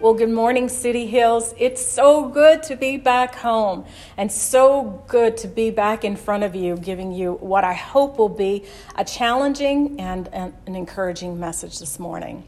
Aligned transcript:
Well, 0.00 0.14
good 0.14 0.30
morning, 0.30 0.68
City 0.68 1.08
Hills. 1.08 1.52
It's 1.58 1.84
so 1.84 2.28
good 2.28 2.62
to 2.64 2.76
be 2.76 2.98
back 2.98 3.34
home 3.34 3.84
and 4.16 4.30
so 4.30 5.02
good 5.08 5.36
to 5.38 5.48
be 5.48 5.70
back 5.70 6.04
in 6.04 6.14
front 6.14 6.44
of 6.44 6.54
you, 6.54 6.76
giving 6.76 7.10
you 7.10 7.32
what 7.32 7.64
I 7.64 7.72
hope 7.72 8.16
will 8.16 8.28
be 8.28 8.64
a 8.94 9.04
challenging 9.04 9.98
and 9.98 10.28
an 10.28 10.54
encouraging 10.68 11.40
message 11.40 11.80
this 11.80 11.98
morning. 11.98 12.44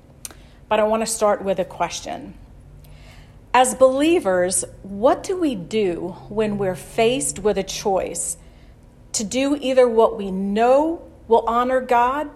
But 0.69 0.78
I 0.78 0.84
want 0.84 1.02
to 1.02 1.06
start 1.06 1.42
with 1.42 1.59
a 1.59 1.65
question. 1.65 2.34
As 3.53 3.75
believers, 3.75 4.64
what 4.84 5.25
do 5.25 5.37
we 5.37 5.56
do 5.56 6.14
when 6.28 6.56
we're 6.56 6.77
faced 6.77 7.41
with 7.41 7.59
a 7.59 7.64
choice 7.64 8.37
to 9.11 9.25
do 9.25 9.59
either 9.61 9.89
what 9.89 10.17
we 10.17 10.30
know 10.30 11.03
will 11.27 11.45
honor 11.48 11.80
God, 11.80 12.30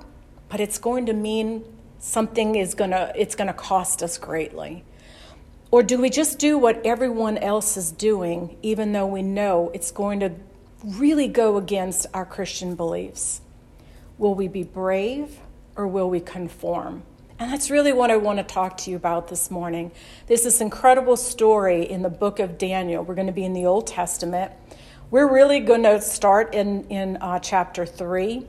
but 0.49 0.59
it's 0.59 0.79
going 0.79 1.07
to 1.07 1.13
mean 1.13 1.65
something 2.01 2.57
is 2.57 2.75
going 2.75 2.91
to 2.91 3.13
it's 3.15 3.37
going 3.37 3.47
to 3.47 3.55
cost 3.55 4.03
us 4.03 4.19
greatly? 4.19 4.83
Or 5.75 5.83
do 5.83 6.01
we 6.01 6.09
just 6.09 6.39
do 6.39 6.57
what 6.57 6.87
everyone 6.87 7.37
else 7.37 7.77
is 7.77 7.91
doing, 7.91 8.57
even 8.63 8.93
though 8.93 9.09
we 9.09 9.23
know 9.23 9.73
it's 9.75 9.91
going 9.91 10.21
to 10.21 10.31
really 10.85 11.27
go 11.27 11.57
against 11.57 12.07
our 12.15 12.25
Christian 12.25 12.77
beliefs? 12.77 13.41
Will 14.17 14.37
we 14.37 14.47
be 14.47 14.63
brave 14.63 15.37
or 15.75 15.89
will 15.89 16.09
we 16.09 16.21
conform? 16.21 17.03
And 17.41 17.53
that's 17.53 17.73
really 17.73 17.93
what 17.93 18.13
I 18.13 18.19
want 18.19 18.39
to 18.39 18.45
talk 18.45 18.77
to 18.83 18.91
you 18.93 18.95
about 18.95 19.27
this 19.27 19.51
morning. 19.51 19.91
There's 20.29 20.45
this 20.45 20.61
incredible 20.61 21.17
story 21.17 21.91
in 21.91 22.03
the 22.03 22.09
book 22.09 22.39
of 22.39 22.57
Daniel. 22.57 23.03
We're 23.03 23.17
going 23.17 23.27
to 23.27 23.33
be 23.33 23.45
in 23.45 23.53
the 23.53 23.67
Old 23.67 23.89
Testament. 23.89 24.53
We're 25.11 25.27
really 25.29 25.59
going 25.59 25.83
to 25.83 26.01
start 26.01 26.55
in, 26.55 26.85
in 26.85 27.17
uh, 27.17 27.41
chapter 27.41 27.85
3. 27.85 28.47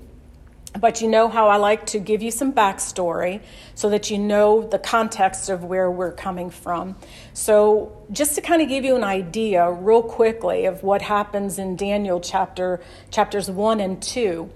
But 0.79 1.01
you 1.01 1.07
know 1.07 1.29
how 1.29 1.47
I 1.47 1.55
like 1.55 1.85
to 1.87 1.99
give 1.99 2.21
you 2.21 2.31
some 2.31 2.51
backstory 2.51 3.41
so 3.75 3.89
that 3.89 4.11
you 4.11 4.17
know 4.17 4.67
the 4.67 4.79
context 4.79 5.49
of 5.49 5.63
where 5.63 5.89
we're 5.89 6.11
coming 6.11 6.49
from. 6.49 6.97
So, 7.33 8.01
just 8.11 8.35
to 8.35 8.41
kind 8.41 8.61
of 8.61 8.67
give 8.67 8.83
you 8.83 8.95
an 8.95 9.03
idea, 9.03 9.71
real 9.71 10.03
quickly, 10.03 10.65
of 10.65 10.83
what 10.83 11.01
happens 11.01 11.57
in 11.57 11.75
Daniel 11.75 12.19
chapter 12.19 12.81
chapters 13.09 13.49
one 13.49 13.79
and 13.79 14.01
two. 14.01 14.49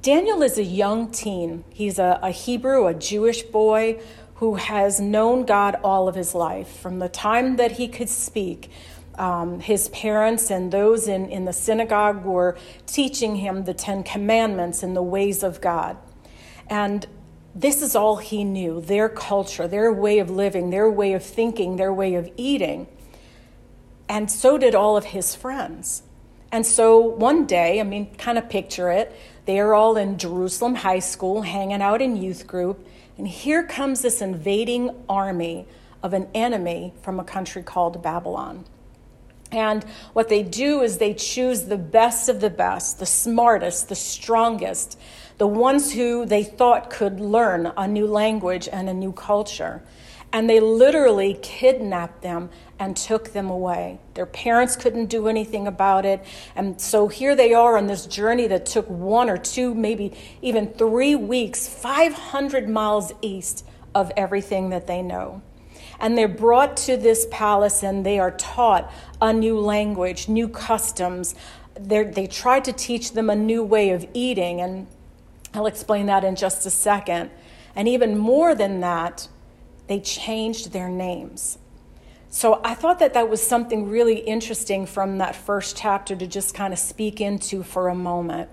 Daniel 0.00 0.42
is 0.42 0.58
a 0.58 0.62
young 0.62 1.10
teen. 1.10 1.64
He's 1.70 1.98
a, 1.98 2.18
a 2.22 2.30
Hebrew, 2.30 2.86
a 2.86 2.92
Jewish 2.92 3.42
boy 3.42 3.98
who 4.36 4.56
has 4.56 5.00
known 5.00 5.46
God 5.46 5.76
all 5.82 6.08
of 6.08 6.14
his 6.14 6.34
life 6.34 6.68
from 6.68 6.98
the 6.98 7.08
time 7.08 7.56
that 7.56 7.72
he 7.72 7.88
could 7.88 8.10
speak 8.10 8.70
um, 9.18 9.60
his 9.60 9.88
parents 9.88 10.50
and 10.50 10.72
those 10.72 11.08
in, 11.08 11.28
in 11.30 11.44
the 11.44 11.52
synagogue 11.52 12.24
were 12.24 12.56
teaching 12.86 13.36
him 13.36 13.64
the 13.64 13.74
Ten 13.74 14.02
Commandments 14.02 14.82
and 14.82 14.96
the 14.96 15.02
ways 15.02 15.42
of 15.42 15.60
God. 15.60 15.96
And 16.68 17.06
this 17.54 17.80
is 17.80 17.96
all 17.96 18.16
he 18.16 18.44
knew 18.44 18.80
their 18.80 19.08
culture, 19.08 19.66
their 19.66 19.92
way 19.92 20.18
of 20.18 20.28
living, 20.28 20.70
their 20.70 20.90
way 20.90 21.14
of 21.14 21.22
thinking, 21.24 21.76
their 21.76 21.92
way 21.92 22.14
of 22.14 22.30
eating. 22.36 22.86
And 24.08 24.30
so 24.30 24.58
did 24.58 24.74
all 24.74 24.96
of 24.96 25.06
his 25.06 25.34
friends. 25.34 26.02
And 26.52 26.64
so 26.64 26.98
one 26.98 27.46
day, 27.46 27.80
I 27.80 27.82
mean, 27.82 28.14
kind 28.16 28.38
of 28.38 28.48
picture 28.48 28.90
it, 28.90 29.14
they're 29.46 29.74
all 29.74 29.96
in 29.96 30.18
Jerusalem 30.18 30.74
High 30.74 30.98
School 30.98 31.42
hanging 31.42 31.82
out 31.82 32.02
in 32.02 32.16
youth 32.16 32.46
group. 32.46 32.86
And 33.16 33.26
here 33.26 33.64
comes 33.64 34.02
this 34.02 34.20
invading 34.20 34.90
army 35.08 35.66
of 36.02 36.12
an 36.12 36.28
enemy 36.34 36.92
from 37.02 37.18
a 37.18 37.24
country 37.24 37.62
called 37.62 38.02
Babylon. 38.02 38.64
And 39.52 39.84
what 40.12 40.28
they 40.28 40.42
do 40.42 40.82
is 40.82 40.98
they 40.98 41.14
choose 41.14 41.64
the 41.64 41.78
best 41.78 42.28
of 42.28 42.40
the 42.40 42.50
best, 42.50 42.98
the 42.98 43.06
smartest, 43.06 43.88
the 43.88 43.94
strongest, 43.94 44.98
the 45.38 45.46
ones 45.46 45.92
who 45.92 46.24
they 46.26 46.42
thought 46.42 46.90
could 46.90 47.20
learn 47.20 47.72
a 47.76 47.86
new 47.86 48.06
language 48.06 48.68
and 48.70 48.88
a 48.88 48.94
new 48.94 49.12
culture. 49.12 49.82
And 50.32 50.50
they 50.50 50.60
literally 50.60 51.38
kidnapped 51.40 52.22
them 52.22 52.50
and 52.78 52.96
took 52.96 53.32
them 53.32 53.48
away. 53.48 54.00
Their 54.14 54.26
parents 54.26 54.76
couldn't 54.76 55.06
do 55.06 55.28
anything 55.28 55.66
about 55.66 56.04
it. 56.04 56.24
And 56.54 56.80
so 56.80 57.08
here 57.08 57.36
they 57.36 57.54
are 57.54 57.78
on 57.78 57.86
this 57.86 58.06
journey 58.06 58.46
that 58.48 58.66
took 58.66 58.88
one 58.90 59.30
or 59.30 59.38
two, 59.38 59.74
maybe 59.74 60.12
even 60.42 60.72
three 60.72 61.14
weeks, 61.14 61.68
500 61.68 62.68
miles 62.68 63.12
east 63.22 63.66
of 63.94 64.12
everything 64.16 64.70
that 64.70 64.86
they 64.86 65.00
know. 65.00 65.42
And 65.98 66.16
they're 66.16 66.28
brought 66.28 66.76
to 66.78 66.96
this 66.96 67.26
palace 67.30 67.82
and 67.82 68.04
they 68.04 68.18
are 68.18 68.32
taught 68.32 68.92
a 69.20 69.32
new 69.32 69.58
language, 69.58 70.28
new 70.28 70.48
customs. 70.48 71.34
They're, 71.78 72.10
they 72.10 72.26
try 72.26 72.60
to 72.60 72.72
teach 72.72 73.12
them 73.12 73.30
a 73.30 73.36
new 73.36 73.62
way 73.62 73.90
of 73.90 74.06
eating, 74.14 74.60
and 74.60 74.86
I'll 75.54 75.66
explain 75.66 76.06
that 76.06 76.24
in 76.24 76.36
just 76.36 76.66
a 76.66 76.70
second. 76.70 77.30
And 77.74 77.88
even 77.88 78.16
more 78.16 78.54
than 78.54 78.80
that, 78.80 79.28
they 79.86 80.00
changed 80.00 80.72
their 80.72 80.88
names. 80.88 81.58
So 82.28 82.60
I 82.64 82.74
thought 82.74 82.98
that 82.98 83.14
that 83.14 83.30
was 83.30 83.46
something 83.46 83.88
really 83.88 84.18
interesting 84.18 84.84
from 84.84 85.18
that 85.18 85.34
first 85.34 85.76
chapter 85.76 86.16
to 86.16 86.26
just 86.26 86.54
kind 86.54 86.72
of 86.72 86.78
speak 86.78 87.20
into 87.20 87.62
for 87.62 87.88
a 87.88 87.94
moment. 87.94 88.50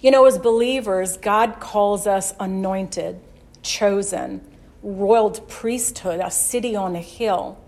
You 0.00 0.10
know, 0.10 0.24
as 0.24 0.38
believers, 0.38 1.18
God 1.18 1.60
calls 1.60 2.06
us 2.06 2.32
anointed, 2.40 3.20
chosen, 3.62 4.40
royal 4.82 5.30
priesthood, 5.30 6.20
a 6.20 6.30
city 6.30 6.74
on 6.74 6.96
a 6.96 7.00
hill. 7.00 7.58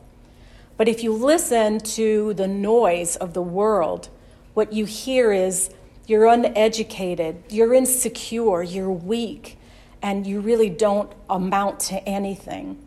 But 0.77 0.89
if 0.89 1.03
you 1.03 1.13
listen 1.13 1.79
to 1.81 2.35
the 2.35 2.49
noise 2.49 3.17
of 3.17 3.35
the 3.35 3.43
world, 3.43 4.09
what 4.55 4.73
you 4.73 4.85
hear 4.85 5.33
is 5.33 5.71
you're 6.07 6.27
uneducated, 6.27 7.43
you're 7.49 7.75
insecure, 7.75 8.63
you're 8.63 8.91
weak, 8.91 9.59
and 10.03 10.27
you 10.27 10.41
really 10.41 10.69
don't 10.69 11.13
amount 11.31 11.81
to 11.81 11.97
anything. 12.09 12.85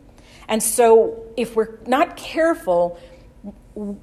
And 0.48 0.62
so, 0.62 1.24
if 1.36 1.56
we're 1.56 1.78
not 1.86 2.16
careful, 2.16 2.98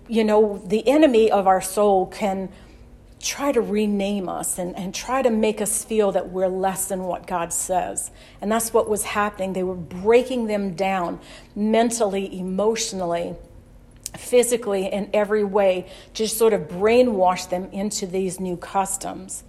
you 0.08 0.24
know, 0.24 0.62
the 0.66 0.88
enemy 0.88 1.32
of 1.32 1.48
our 1.48 1.62
soul 1.62 2.08
can 2.08 2.50
try 3.24 3.52
to 3.52 3.62
rename 3.62 4.28
us 4.28 4.60
and, 4.60 4.76
and 4.76 4.94
try 4.94 5.22
to 5.22 5.30
make 5.30 5.62
us 5.62 5.84
feel 5.84 6.12
that 6.12 6.30
we're 6.30 6.48
less 6.48 6.88
than 6.88 7.04
what 7.04 7.26
God 7.26 7.54
says. 7.54 8.12
And 8.42 8.52
that's 8.52 8.74
what 8.74 8.90
was 8.90 9.04
happening. 9.04 9.54
They 9.54 9.64
were 9.64 9.76
breaking 9.76 10.48
them 10.48 10.74
down 10.74 11.20
mentally, 11.56 12.38
emotionally, 12.38 13.36
physically, 14.18 14.88
in 14.88 15.10
every 15.14 15.44
way, 15.44 15.90
just 16.14 16.38
sort 16.38 16.54
of 16.54 16.68
brainwash 16.68 17.50
them 17.50 17.70
into 17.72 18.06
these 18.06 18.40
new 18.40 18.58
customs. 18.58 19.44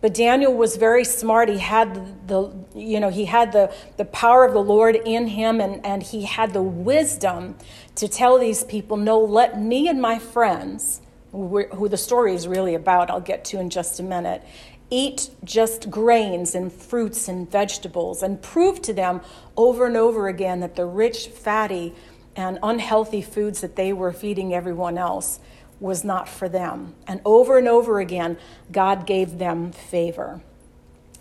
But 0.00 0.14
Daniel 0.14 0.52
was 0.52 0.74
very 0.74 1.04
smart. 1.04 1.48
He 1.48 1.58
had 1.58 2.26
the, 2.26 2.52
you 2.74 2.98
know, 2.98 3.08
he 3.08 3.26
had 3.26 3.52
the, 3.52 3.72
the 3.98 4.04
power 4.04 4.44
of 4.44 4.52
the 4.52 4.62
Lord 4.62 4.96
in 4.96 5.28
him 5.28 5.60
and, 5.60 5.84
and 5.86 6.02
he 6.02 6.24
had 6.24 6.52
the 6.52 6.62
wisdom 6.62 7.56
to 7.94 8.08
tell 8.08 8.36
these 8.36 8.64
people, 8.64 8.96
no, 8.96 9.20
let 9.20 9.60
me 9.60 9.86
and 9.86 10.02
my 10.02 10.18
friends 10.18 11.01
who 11.32 11.88
the 11.88 11.96
story 11.96 12.34
is 12.34 12.46
really 12.46 12.74
about, 12.74 13.10
I'll 13.10 13.20
get 13.20 13.44
to 13.46 13.58
in 13.58 13.70
just 13.70 13.98
a 13.98 14.02
minute, 14.02 14.42
eat 14.90 15.30
just 15.42 15.90
grains 15.90 16.54
and 16.54 16.70
fruits 16.70 17.26
and 17.26 17.50
vegetables 17.50 18.22
and 18.22 18.40
prove 18.42 18.82
to 18.82 18.92
them 18.92 19.22
over 19.56 19.86
and 19.86 19.96
over 19.96 20.28
again 20.28 20.60
that 20.60 20.76
the 20.76 20.84
rich, 20.84 21.28
fatty, 21.28 21.94
and 22.36 22.58
unhealthy 22.62 23.22
foods 23.22 23.62
that 23.62 23.76
they 23.76 23.92
were 23.92 24.12
feeding 24.12 24.54
everyone 24.54 24.98
else 24.98 25.40
was 25.80 26.04
not 26.04 26.28
for 26.28 26.48
them. 26.48 26.94
And 27.06 27.20
over 27.24 27.58
and 27.58 27.66
over 27.66 28.00
again, 28.00 28.36
God 28.70 29.06
gave 29.06 29.38
them 29.38 29.72
favor. 29.72 30.42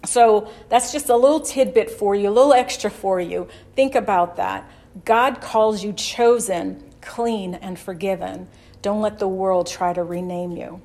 So 0.05 0.51
that's 0.69 0.91
just 0.91 1.09
a 1.09 1.15
little 1.15 1.39
tidbit 1.39 1.89
for 1.89 2.15
you, 2.15 2.29
a 2.29 2.31
little 2.31 2.53
extra 2.53 2.89
for 2.89 3.19
you. 3.19 3.47
Think 3.75 3.95
about 3.95 4.35
that. 4.35 4.69
God 5.05 5.41
calls 5.41 5.83
you 5.83 5.93
chosen, 5.93 6.83
clean, 7.01 7.55
and 7.55 7.79
forgiven. 7.79 8.47
Don't 8.81 9.01
let 9.01 9.19
the 9.19 9.27
world 9.27 9.67
try 9.67 9.93
to 9.93 10.03
rename 10.03 10.51
you. 10.51 10.81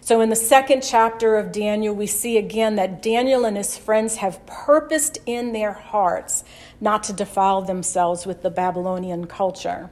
So, 0.00 0.20
in 0.20 0.28
the 0.28 0.36
second 0.36 0.82
chapter 0.82 1.36
of 1.36 1.50
Daniel, 1.50 1.94
we 1.94 2.06
see 2.06 2.36
again 2.36 2.76
that 2.76 3.00
Daniel 3.00 3.46
and 3.46 3.56
his 3.56 3.78
friends 3.78 4.16
have 4.16 4.44
purposed 4.44 5.16
in 5.24 5.52
their 5.52 5.72
hearts 5.72 6.44
not 6.78 7.04
to 7.04 7.14
defile 7.14 7.62
themselves 7.62 8.26
with 8.26 8.42
the 8.42 8.50
Babylonian 8.50 9.26
culture. 9.26 9.90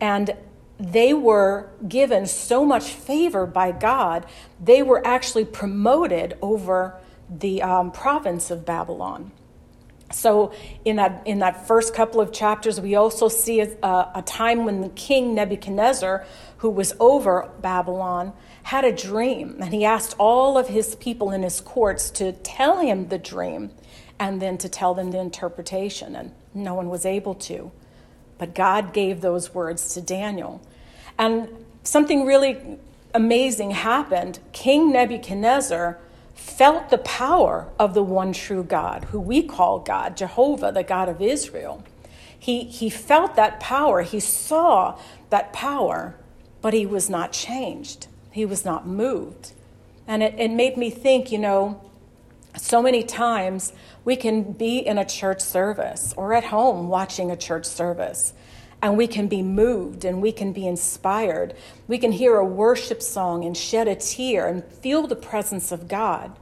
And 0.00 0.36
they 0.78 1.14
were 1.14 1.70
given 1.88 2.26
so 2.26 2.64
much 2.64 2.84
favor 2.84 3.44
by 3.44 3.72
God, 3.72 4.26
they 4.62 4.82
were 4.82 5.04
actually 5.04 5.44
promoted 5.44 6.36
over 6.40 7.00
the 7.28 7.62
um, 7.62 7.90
province 7.90 8.52
of 8.52 8.64
Babylon. 8.64 9.32
So, 10.12 10.52
in 10.84 10.96
that, 10.96 11.22
in 11.26 11.40
that 11.40 11.66
first 11.66 11.94
couple 11.94 12.20
of 12.20 12.32
chapters, 12.32 12.80
we 12.80 12.94
also 12.94 13.28
see 13.28 13.60
a, 13.60 13.66
a 14.14 14.22
time 14.24 14.64
when 14.64 14.80
the 14.80 14.90
king 14.90 15.34
Nebuchadnezzar 15.34 16.24
who 16.64 16.70
was 16.70 16.94
over 16.98 17.50
Babylon, 17.60 18.32
had 18.62 18.86
a 18.86 18.90
dream, 18.90 19.58
and 19.60 19.74
he 19.74 19.84
asked 19.84 20.14
all 20.18 20.56
of 20.56 20.68
his 20.68 20.94
people 20.94 21.30
in 21.30 21.42
his 21.42 21.60
courts 21.60 22.08
to 22.08 22.32
tell 22.32 22.80
him 22.80 23.08
the 23.08 23.18
dream 23.18 23.70
and 24.18 24.40
then 24.40 24.56
to 24.56 24.66
tell 24.66 24.94
them 24.94 25.10
the 25.10 25.18
interpretation, 25.18 26.16
and 26.16 26.32
no 26.54 26.72
one 26.72 26.88
was 26.88 27.04
able 27.04 27.34
to. 27.34 27.70
But 28.38 28.54
God 28.54 28.94
gave 28.94 29.20
those 29.20 29.52
words 29.52 29.92
to 29.92 30.00
Daniel. 30.00 30.62
And 31.18 31.50
something 31.82 32.24
really 32.24 32.78
amazing 33.12 33.72
happened. 33.72 34.38
King 34.52 34.90
Nebuchadnezzar 34.90 35.98
felt 36.32 36.88
the 36.88 36.96
power 36.96 37.68
of 37.78 37.92
the 37.92 38.02
one 38.02 38.32
true 38.32 38.64
God, 38.64 39.04
who 39.10 39.20
we 39.20 39.42
call 39.42 39.80
God, 39.80 40.16
Jehovah, 40.16 40.72
the 40.72 40.82
God 40.82 41.10
of 41.10 41.20
Israel. 41.20 41.84
He, 42.38 42.64
he 42.64 42.88
felt 42.88 43.36
that 43.36 43.60
power, 43.60 44.00
he 44.00 44.18
saw 44.18 44.98
that 45.28 45.52
power, 45.52 46.14
but 46.64 46.72
he 46.72 46.86
was 46.86 47.10
not 47.10 47.30
changed. 47.30 48.06
He 48.30 48.46
was 48.46 48.64
not 48.64 48.86
moved. 48.86 49.52
And 50.06 50.22
it, 50.22 50.34
it 50.38 50.50
made 50.50 50.78
me 50.78 50.88
think, 50.88 51.30
you 51.30 51.36
know, 51.36 51.78
so 52.56 52.80
many 52.80 53.02
times 53.02 53.74
we 54.02 54.16
can 54.16 54.52
be 54.52 54.78
in 54.78 54.96
a 54.96 55.04
church 55.04 55.42
service 55.42 56.14
or 56.16 56.32
at 56.32 56.44
home 56.44 56.88
watching 56.88 57.30
a 57.30 57.36
church 57.36 57.66
service 57.66 58.32
and 58.80 58.96
we 58.96 59.06
can 59.06 59.28
be 59.28 59.42
moved 59.42 60.06
and 60.06 60.22
we 60.22 60.32
can 60.32 60.54
be 60.54 60.66
inspired. 60.66 61.52
We 61.86 61.98
can 61.98 62.12
hear 62.12 62.36
a 62.36 62.46
worship 62.46 63.02
song 63.02 63.44
and 63.44 63.54
shed 63.54 63.86
a 63.86 63.94
tear 63.94 64.48
and 64.48 64.64
feel 64.64 65.06
the 65.06 65.16
presence 65.16 65.70
of 65.70 65.86
God. 65.86 66.34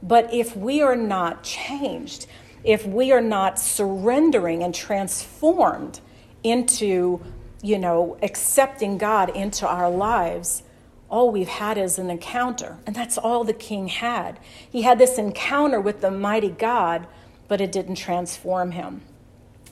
But 0.00 0.32
if 0.32 0.56
we 0.56 0.82
are 0.82 0.94
not 0.94 1.42
changed, 1.42 2.28
if 2.62 2.86
we 2.86 3.10
are 3.10 3.20
not 3.20 3.58
surrendering 3.58 4.62
and 4.62 4.72
transformed 4.72 5.98
into, 6.44 7.20
you 7.62 7.78
know, 7.78 8.16
accepting 8.22 8.98
God 8.98 9.30
into 9.30 9.66
our 9.66 9.90
lives, 9.90 10.62
all 11.10 11.30
we've 11.30 11.48
had 11.48 11.78
is 11.78 11.98
an 11.98 12.10
encounter. 12.10 12.78
And 12.86 12.94
that's 12.94 13.18
all 13.18 13.44
the 13.44 13.52
king 13.52 13.88
had. 13.88 14.38
He 14.70 14.82
had 14.82 14.98
this 14.98 15.18
encounter 15.18 15.80
with 15.80 16.00
the 16.00 16.10
mighty 16.10 16.50
God, 16.50 17.06
but 17.48 17.60
it 17.60 17.72
didn't 17.72 17.96
transform 17.96 18.72
him. 18.72 19.00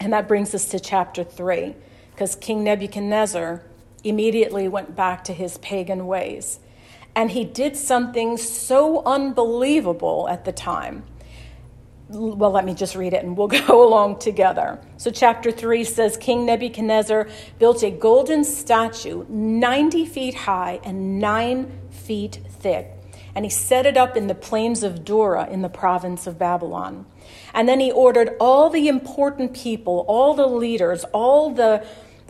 And 0.00 0.12
that 0.12 0.28
brings 0.28 0.54
us 0.54 0.66
to 0.70 0.80
chapter 0.80 1.24
3 1.24 1.74
because 2.10 2.34
King 2.34 2.64
Nebuchadnezzar 2.64 3.62
immediately 4.04 4.68
went 4.68 4.96
back 4.96 5.24
to 5.24 5.32
his 5.32 5.58
pagan 5.58 6.06
ways. 6.06 6.60
And 7.14 7.30
he 7.30 7.44
did 7.44 7.76
something 7.76 8.36
so 8.36 9.02
unbelievable 9.04 10.28
at 10.28 10.44
the 10.44 10.52
time. 10.52 11.04
Well, 12.08 12.52
let 12.52 12.64
me 12.64 12.72
just 12.72 12.94
read 12.94 13.14
it 13.14 13.24
and 13.24 13.36
we'll 13.36 13.48
go 13.66 13.86
along 13.86 14.20
together. 14.20 14.78
So, 14.96 15.10
chapter 15.10 15.50
3 15.50 15.82
says 15.84 16.16
King 16.16 16.46
Nebuchadnezzar 16.46 17.28
built 17.58 17.82
a 17.82 17.90
golden 17.90 18.44
statue 18.44 19.24
90 19.28 20.06
feet 20.06 20.34
high 20.34 20.80
and 20.84 21.18
9 21.18 21.72
feet 21.90 22.38
thick, 22.48 22.92
and 23.34 23.44
he 23.44 23.50
set 23.50 23.86
it 23.86 23.96
up 23.96 24.16
in 24.16 24.28
the 24.28 24.34
plains 24.36 24.84
of 24.84 25.04
Dura 25.04 25.48
in 25.48 25.62
the 25.62 25.68
province 25.68 26.28
of 26.28 26.38
Babylon. 26.38 27.06
And 27.52 27.68
then 27.68 27.80
he 27.80 27.90
ordered 27.90 28.36
all 28.38 28.70
the 28.70 28.86
important 28.86 29.52
people, 29.52 30.04
all 30.06 30.34
the 30.34 30.46
leaders, 30.46 31.04
all 31.12 31.50
the 31.50 31.84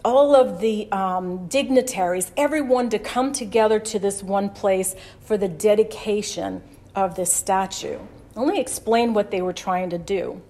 all 0.04 0.36
of 0.36 0.60
the 0.60 0.90
um, 0.92 1.48
dignitaries, 1.48 2.30
everyone 2.36 2.88
to 2.88 2.98
come 2.98 3.32
together 3.32 3.80
to 3.80 3.98
this 3.98 4.22
one 4.22 4.48
place 4.48 4.94
for 5.20 5.36
the 5.36 5.48
dedication 5.48 6.62
of 6.94 7.16
this 7.16 7.32
statue. 7.32 7.98
Me 8.36 8.60
explain 8.60 9.14
what 9.14 9.30
they 9.30 9.40
were 9.40 9.52
trying 9.52 9.90
to 9.90 9.98
do. 9.98 10.42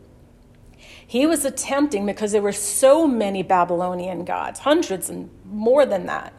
He 1.06 1.24
was 1.24 1.44
attempting, 1.44 2.04
because 2.04 2.32
there 2.32 2.42
were 2.42 2.52
so 2.52 3.06
many 3.06 3.42
Babylonian 3.44 4.24
gods, 4.24 4.60
hundreds 4.60 5.08
and 5.08 5.30
more 5.44 5.86
than 5.86 6.06
that, 6.06 6.32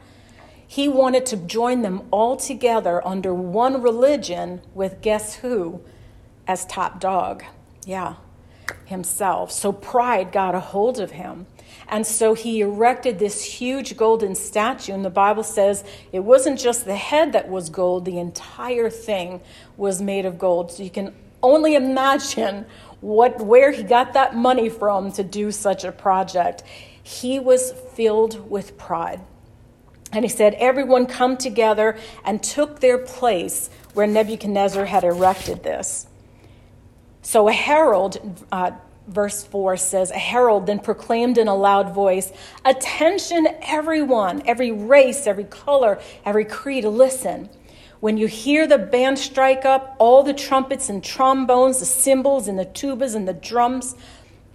he 0.68 0.90
wanted 0.90 1.26
to 1.28 1.38
join 1.38 1.82
them 1.82 2.02
all 2.12 2.36
together 2.36 3.06
under 3.08 3.34
one 3.34 3.82
religion 3.82 4.62
with 4.74 5.02
guess 5.02 5.36
who 5.36 5.82
as 6.46 6.66
top 6.66 7.00
dog? 7.00 7.44
Yeah, 7.86 8.16
himself. 8.84 9.52
So 9.52 9.72
pride 9.72 10.34
got 10.34 10.54
a 10.54 10.60
hold 10.60 11.00
of 11.00 11.12
him. 11.12 11.46
And 11.88 12.06
so 12.06 12.34
he 12.34 12.60
erected 12.60 13.18
this 13.18 13.44
huge 13.44 13.96
golden 13.96 14.36
statue. 14.36 14.94
And 14.94 15.06
the 15.06 15.10
Bible 15.10 15.44
says 15.44 15.86
it 16.12 16.20
wasn't 16.20 16.60
just 16.60 16.84
the 16.84 16.98
head 16.98 17.32
that 17.32 17.48
was 17.48 17.70
gold, 17.70 18.04
the 18.04 18.20
entire 18.20 18.90
thing 18.90 19.40
was 19.78 20.02
made 20.02 20.26
of 20.26 20.38
gold. 20.38 20.72
So 20.72 20.84
you 20.84 20.90
can 20.90 21.16
only 21.42 21.76
imagine 21.76 22.66
what, 23.02 23.40
where 23.40 23.72
he 23.72 23.84
got 23.84 24.14
that 24.14 24.36
money 24.36 24.70
from 24.70 25.12
to 25.14 25.24
do 25.24 25.52
such 25.52 25.84
a 25.84 25.92
project. 25.92 26.64
He 27.04 27.40
was 27.40 27.72
filled 27.72 28.50
with 28.50 28.78
pride. 28.78 29.22
And 30.12 30.24
he 30.24 30.30
said, 30.30 30.56
Everyone 30.56 31.06
come 31.06 31.38
together 31.38 31.98
and 32.24 32.42
took 32.42 32.80
their 32.80 32.98
place 32.98 33.70
where 33.94 34.08
Nebuchadnezzar 34.08 34.86
had 34.86 35.04
erected 35.04 35.64
this. 35.64 36.08
So 37.22 37.50
a 37.50 37.54
herald, 37.54 38.46
uh, 38.52 38.72
verse 39.08 39.44
4 39.44 39.78
says, 39.78 40.12
A 40.12 40.18
herald 40.18 40.66
then 40.66 40.80
proclaimed 40.80 41.38
in 41.38 41.48
a 41.48 41.56
loud 41.56 41.94
voice, 41.94 42.32
Attention, 42.64 43.48
everyone, 43.62 44.44
every 44.46 44.72
race, 44.72 45.28
every 45.28 45.44
color, 45.44 46.00
every 46.24 46.46
creed, 46.46 46.86
listen. 46.86 47.50
When 48.00 48.18
you 48.18 48.28
hear 48.28 48.68
the 48.68 48.78
band 48.78 49.18
strike 49.18 49.66
up, 49.66 49.96
all 49.98 50.22
the 50.22 50.34
trumpets 50.34 50.90
and 50.90 51.04
trombones, 51.04 51.80
the 51.80 51.86
cymbals 51.86 52.48
and 52.48 52.60
the 52.60 52.66
tubas 52.66 53.16
and 53.16 53.28
the 53.28 53.34
drums, 53.34 53.96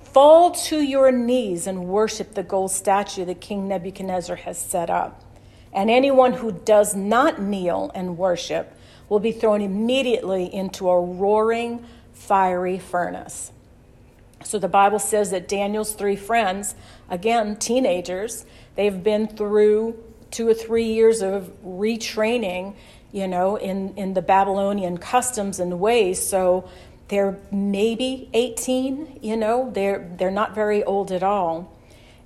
fall 0.02 0.52
to 0.52 0.80
your 0.80 1.10
knees 1.10 1.66
and 1.66 1.86
worship 1.86 2.34
the 2.34 2.42
gold 2.42 2.70
statue 2.70 3.24
that 3.24 3.40
King 3.40 3.66
Nebuchadnezzar 3.66 4.36
has 4.36 4.58
set 4.58 4.90
up. 4.90 5.22
And 5.72 5.90
anyone 5.90 6.34
who 6.34 6.52
does 6.52 6.94
not 6.94 7.40
kneel 7.40 7.90
and 7.94 8.18
worship 8.18 8.76
will 9.08 9.20
be 9.20 9.32
thrown 9.32 9.60
immediately 9.60 10.52
into 10.52 10.88
a 10.88 11.00
roaring, 11.00 11.84
fiery 12.12 12.78
furnace. 12.78 13.50
So 14.44 14.58
the 14.58 14.68
Bible 14.68 14.98
says 14.98 15.30
that 15.30 15.48
Daniel's 15.48 15.92
three 15.92 16.16
friends, 16.16 16.74
again, 17.08 17.56
teenagers, 17.56 18.44
they've 18.74 19.02
been 19.02 19.28
through 19.28 20.02
two 20.30 20.48
or 20.48 20.54
three 20.54 20.84
years 20.84 21.22
of 21.22 21.50
retraining, 21.64 22.74
you 23.12 23.28
know, 23.28 23.56
in, 23.56 23.94
in 23.96 24.14
the 24.14 24.22
Babylonian 24.22 24.98
customs 24.98 25.60
and 25.60 25.78
ways. 25.78 26.26
So 26.26 26.68
they're 27.08 27.38
maybe 27.50 28.28
18, 28.32 29.20
you 29.22 29.36
know, 29.36 29.70
they're, 29.72 30.10
they're 30.16 30.30
not 30.30 30.54
very 30.54 30.82
old 30.82 31.12
at 31.12 31.22
all. 31.22 31.70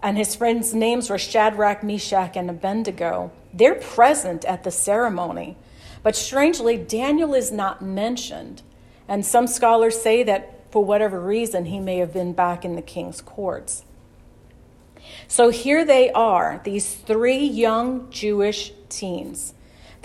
And 0.02 0.16
his 0.16 0.36
friends' 0.36 0.72
names 0.72 1.10
were 1.10 1.18
Shadrach, 1.18 1.82
Meshach, 1.82 2.36
and 2.36 2.48
Abednego. 2.48 3.32
They're 3.52 3.74
present 3.74 4.44
at 4.44 4.62
the 4.62 4.70
ceremony. 4.70 5.56
But 6.02 6.14
strangely, 6.14 6.76
Daniel 6.76 7.34
is 7.34 7.50
not 7.50 7.82
mentioned. 7.82 8.62
And 9.08 9.26
some 9.26 9.48
scholars 9.48 10.00
say 10.00 10.22
that 10.22 10.70
for 10.70 10.84
whatever 10.84 11.20
reason, 11.20 11.64
he 11.64 11.81
may 11.81 11.98
have 11.98 12.12
been 12.12 12.32
back 12.32 12.64
in 12.64 12.76
the 12.76 12.82
king's 12.82 13.20
courts. 13.20 13.82
So 15.26 15.48
here 15.48 15.84
they 15.84 16.10
are, 16.12 16.60
these 16.64 16.94
three 16.94 17.44
young 17.44 18.10
Jewish 18.10 18.72
teens. 18.88 19.55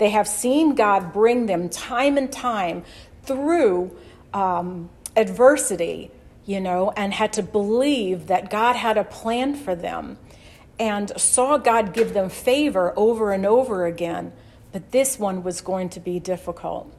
They 0.02 0.10
have 0.10 0.26
seen 0.26 0.74
God 0.74 1.12
bring 1.12 1.46
them 1.46 1.68
time 1.68 2.18
and 2.18 2.32
time 2.32 2.82
through 3.22 3.96
um, 4.34 4.90
adversity, 5.14 6.10
you 6.44 6.60
know, 6.60 6.92
and 6.96 7.14
had 7.14 7.32
to 7.34 7.42
believe 7.44 8.26
that 8.26 8.50
God 8.50 8.74
had 8.74 8.98
a 8.98 9.04
plan 9.04 9.54
for 9.54 9.76
them 9.76 10.18
and 10.76 11.12
saw 11.16 11.56
God 11.56 11.94
give 11.94 12.14
them 12.14 12.30
favor 12.30 12.92
over 12.96 13.30
and 13.30 13.46
over 13.46 13.86
again. 13.86 14.32
But 14.72 14.90
this 14.90 15.20
one 15.20 15.44
was 15.44 15.60
going 15.60 15.88
to 15.90 16.00
be 16.00 16.18
difficult. 16.18 16.92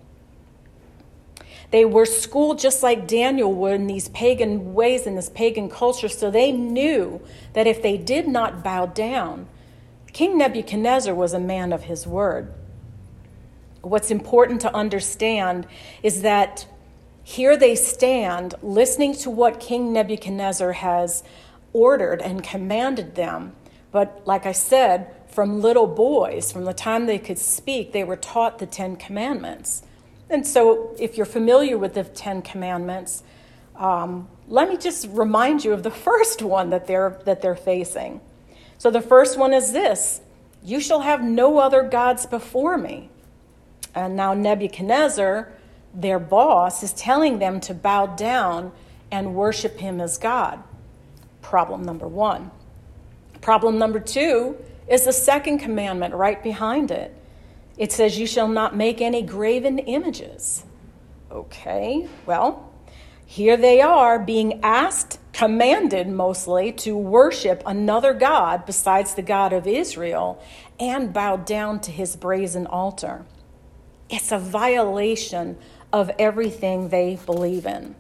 They 1.72 1.84
were 1.84 2.06
schooled 2.06 2.58
just 2.58 2.82
like 2.82 3.06
Daniel 3.06 3.54
would 3.54 3.74
in 3.74 3.88
these 3.88 4.08
pagan 4.08 4.74
ways, 4.74 5.06
in 5.06 5.16
this 5.16 5.30
pagan 5.30 5.70
culture, 5.70 6.08
so 6.08 6.32
they 6.32 6.54
knew 6.54 7.20
that 7.52 7.68
if 7.68 7.82
they 7.82 7.98
did 7.98 8.30
not 8.30 8.64
bow 8.64 8.86
down, 8.86 9.50
King 10.14 10.38
Nebuchadnezzar 10.38 11.14
was 11.14 11.34
a 11.34 11.40
man 11.42 11.74
of 11.74 11.84
his 11.84 12.08
word. 12.08 12.54
What's 13.84 14.12
important 14.12 14.62
to 14.62 14.74
understand 14.74 15.68
is 16.02 16.22
that 16.22 16.66
here 17.22 17.58
they 17.58 17.76
stand 17.76 18.56
listening 18.62 19.14
to 19.16 19.30
what 19.30 19.60
King 19.60 19.92
Nebuchadnezzar 19.92 20.72
has 20.72 21.24
ordered 21.74 22.22
and 22.22 22.42
commanded 22.42 23.16
them. 23.16 23.54
But 23.92 24.22
like 24.26 24.46
I 24.46 24.54
said, 24.54 25.14
from 25.28 25.62
little 25.62 25.88
boys, 25.88 26.52
from 26.52 26.64
the 26.64 26.74
time 26.74 27.08
they 27.08 27.20
could 27.20 27.38
speak, 27.38 27.92
they 27.92 28.04
were 28.04 28.16
taught 28.16 28.60
the 28.60 28.66
Ten 28.66 28.96
Commandments. 28.96 29.84
And 30.30 30.48
so, 30.48 30.96
if 30.98 31.18
you're 31.18 31.26
familiar 31.26 31.78
with 31.78 31.94
the 31.94 32.04
Ten 32.04 32.42
Commandments, 32.42 33.24
um, 33.76 34.30
let 34.48 34.70
me 34.70 34.78
just 34.78 35.08
remind 35.10 35.66
you 35.66 35.74
of 35.74 35.84
the 35.84 35.92
first 36.08 36.42
one 36.42 36.70
that 36.70 36.88
they're, 36.88 37.20
that 37.26 37.42
they're 37.42 37.56
facing. 37.56 38.22
So, 38.78 38.90
the 38.90 39.02
first 39.02 39.38
one 39.38 39.54
is 39.54 39.74
this 39.74 40.22
You 40.64 40.80
shall 40.80 41.02
have 41.02 41.24
no 41.24 41.58
other 41.58 41.84
gods 41.84 42.26
before 42.26 42.78
me. 42.78 43.10
And 43.96 44.16
now, 44.16 44.34
Nebuchadnezzar, 44.34 45.52
their 45.94 46.20
boss, 46.20 46.84
is 46.84 46.94
telling 46.94 47.40
them 47.40 47.60
to 47.62 47.74
bow 47.74 48.08
down 48.08 48.72
and 49.12 49.36
worship 49.36 49.78
him 49.80 50.02
as 50.02 50.18
God. 50.18 50.64
Problem 51.42 51.84
number 51.84 52.08
one. 52.08 52.52
Problem 53.42 53.78
number 53.78 54.00
two 54.00 54.58
is 54.88 55.06
the 55.06 55.14
second 55.14 55.60
commandment 55.60 56.14
right 56.14 56.42
behind 56.42 56.90
it. 56.92 57.16
It 57.78 57.92
says, 57.92 58.18
You 58.18 58.28
shall 58.28 58.48
not 58.48 58.76
make 58.76 59.02
any 59.02 59.22
graven 59.22 59.80
images. 59.80 60.64
Okay, 61.32 62.08
well, 62.26 62.72
here 63.26 63.58
they 63.58 63.82
are 63.82 64.20
being 64.20 64.60
asked, 64.64 65.20
commanded 65.34 66.08
mostly, 66.08 66.72
to 66.72 66.96
worship 66.96 67.64
another 67.66 68.14
God 68.14 68.66
besides 68.66 69.16
the 69.16 69.24
God 69.24 69.54
of 69.54 69.66
Israel 69.66 70.42
and 70.80 71.12
bow 71.12 71.38
down 71.38 71.80
to 71.82 71.92
his 71.92 72.16
brazen 72.16 72.68
altar. 72.68 73.26
It's 74.10 74.32
a 74.32 74.40
violation 74.40 75.58
of 75.92 76.12
everything 76.18 76.90
they 76.90 77.20
believe 77.26 77.66
in. 77.66 77.96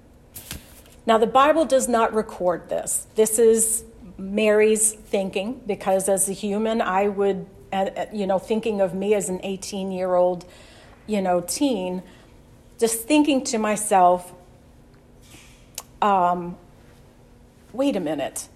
Now, 1.05 1.17
the 1.17 1.27
Bible 1.27 1.65
does 1.65 1.87
not 1.87 2.13
record 2.13 2.69
this. 2.69 3.07
This 3.15 3.37
is 3.37 3.83
Mary's 4.17 4.93
thinking, 4.93 5.61
because 5.67 6.07
as 6.07 6.29
a 6.29 6.33
human, 6.33 6.81
I 6.81 7.07
would, 7.07 7.45
uh, 7.71 7.75
uh, 7.75 8.05
you 8.13 8.25
know, 8.25 8.39
thinking 8.39 8.79
of 8.79 8.93
me 8.93 9.13
as 9.13 9.29
an 9.29 9.39
18 9.43 9.91
year 9.91 10.15
old, 10.15 10.45
you 11.07 11.21
know, 11.21 11.41
teen, 11.41 12.03
just 12.79 13.01
thinking 13.01 13.43
to 13.45 13.57
myself, 13.57 14.33
um, 16.01 16.57
wait 17.73 17.95
a 17.95 17.99
minute, 17.99 18.47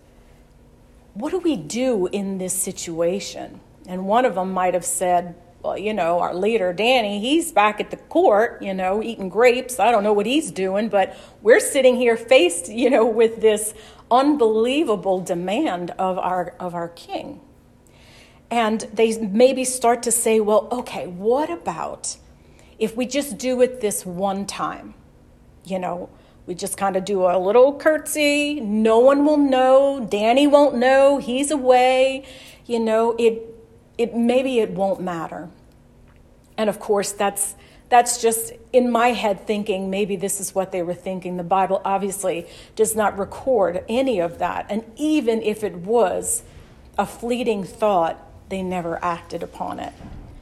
what 1.13 1.32
do 1.32 1.39
we 1.39 1.56
do 1.56 2.08
in 2.12 2.38
this 2.38 2.54
situation? 2.54 3.60
And 3.88 4.06
one 4.06 4.25
of 4.25 4.36
them 4.36 4.51
might 4.51 4.74
have 4.74 4.86
said, 4.86 5.36
well, 5.64 5.78
you 5.78 5.94
know, 5.94 6.20
our 6.20 6.36
leader, 6.36 6.72
Danny, 6.72 7.20
he's 7.20 7.52
back 7.52 7.80
at 7.80 7.90
the 7.90 7.98
court, 7.98 8.62
you 8.62 8.74
know, 8.74 9.02
eating 9.02 9.30
grapes. 9.30 9.80
I 9.80 9.92
don't 9.92 10.04
know 10.04 10.14
what 10.14 10.26
he's 10.26 10.52
doing, 10.52 10.90
but 10.90 11.18
we're 11.42 11.60
sitting 11.60 11.96
here 11.96 12.16
faced, 12.16 12.70
you 12.72 12.90
know, 12.90 13.06
with 13.06 13.42
this 13.42 13.74
unbelievable 14.10 15.20
demand 15.20 15.92
of 15.92 16.18
our, 16.18 16.56
of 16.60 16.76
our 16.76 16.90
king. 16.90 17.42
And 18.50 18.82
they 18.94 19.18
maybe 19.18 19.66
start 19.66 20.04
to 20.04 20.12
say, 20.12 20.40
well, 20.40 20.70
okay, 20.72 21.08
what 21.08 21.50
about 21.50 22.16
if 22.80 22.96
we 22.96 23.06
just 23.06 23.38
do 23.38 23.62
it 23.62 23.82
this 23.82 24.06
one 24.06 24.46
time? 24.46 24.94
You 25.66 25.80
know, 25.80 26.10
we 26.46 26.56
just 26.56 26.78
kind 26.78 26.96
of 26.96 27.04
do 27.04 27.26
a 27.26 27.38
little 27.38 27.78
curtsy. 27.78 28.62
No 28.62 29.00
one 29.00 29.26
will 29.26 29.38
know. 29.38 30.08
Danny 30.10 30.48
won't 30.48 30.76
know. 30.76 31.18
He's 31.18 31.52
away. 31.52 32.26
You 32.66 32.80
know, 32.80 33.16
it, 33.20 33.57
it 33.98 34.16
maybe 34.16 34.60
it 34.60 34.72
won't 34.72 35.01
matter. 35.01 35.50
And 36.58 36.70
of 36.70 36.80
course, 36.80 37.12
that's 37.12 37.56
that's 37.89 38.22
just 38.22 38.51
in 38.74 38.92
my 38.92 39.10
head 39.10 39.48
thinking 39.48 39.89
maybe 39.89 40.18
this 40.18 40.42
is 40.42 40.54
what 40.54 40.72
they 40.72 40.84
were 40.84 40.94
thinking. 40.94 41.38
The 41.38 41.44
Bible 41.44 41.82
obviously 41.86 42.48
does 42.75 42.96
not 42.96 43.18
record 43.18 43.84
any 43.88 44.20
of 44.20 44.39
that. 44.39 44.66
And 44.70 44.84
even 44.98 45.42
if 45.42 45.63
it 45.63 45.75
was 45.75 46.44
a 46.98 47.06
fleeting 47.06 47.63
thought, 47.63 48.22
they 48.50 48.62
never 48.62 49.04
acted 49.04 49.42
upon 49.44 49.80
it. 49.80 49.94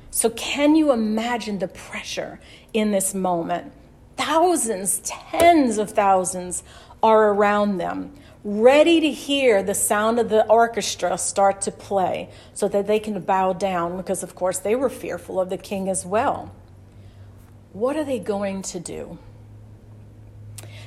So, 0.10 0.30
can 0.30 0.76
you 0.76 0.92
imagine 0.92 1.60
the 1.60 1.68
pressure 1.68 2.40
in 2.74 2.92
this 2.92 3.14
moment? 3.14 3.74
Thousands, 4.16 5.02
tens 5.04 5.78
of 5.78 5.92
thousands 5.92 6.64
are 7.04 7.30
around 7.34 7.78
them, 7.78 8.14
ready 8.46 9.02
to 9.02 9.10
hear 9.10 9.64
the 9.64 9.74
sound 9.74 10.20
of 10.20 10.30
the 10.30 10.48
orchestra 10.48 11.18
start 11.18 11.62
to 11.62 11.72
play 11.72 12.30
so 12.54 12.68
that 12.68 12.86
they 12.86 13.00
can 13.00 13.20
bow 13.20 13.52
down, 13.54 13.98
because, 13.98 14.22
of 14.22 14.36
course, 14.36 14.60
they 14.60 14.76
were 14.76 14.90
fearful 14.90 15.42
of 15.42 15.50
the 15.50 15.58
king 15.58 15.90
as 15.90 16.06
well. 16.06 16.54
What 17.74 17.98
are 17.98 18.04
they 18.04 18.20
going 18.20 18.62
to 18.62 18.80
do? 18.80 19.18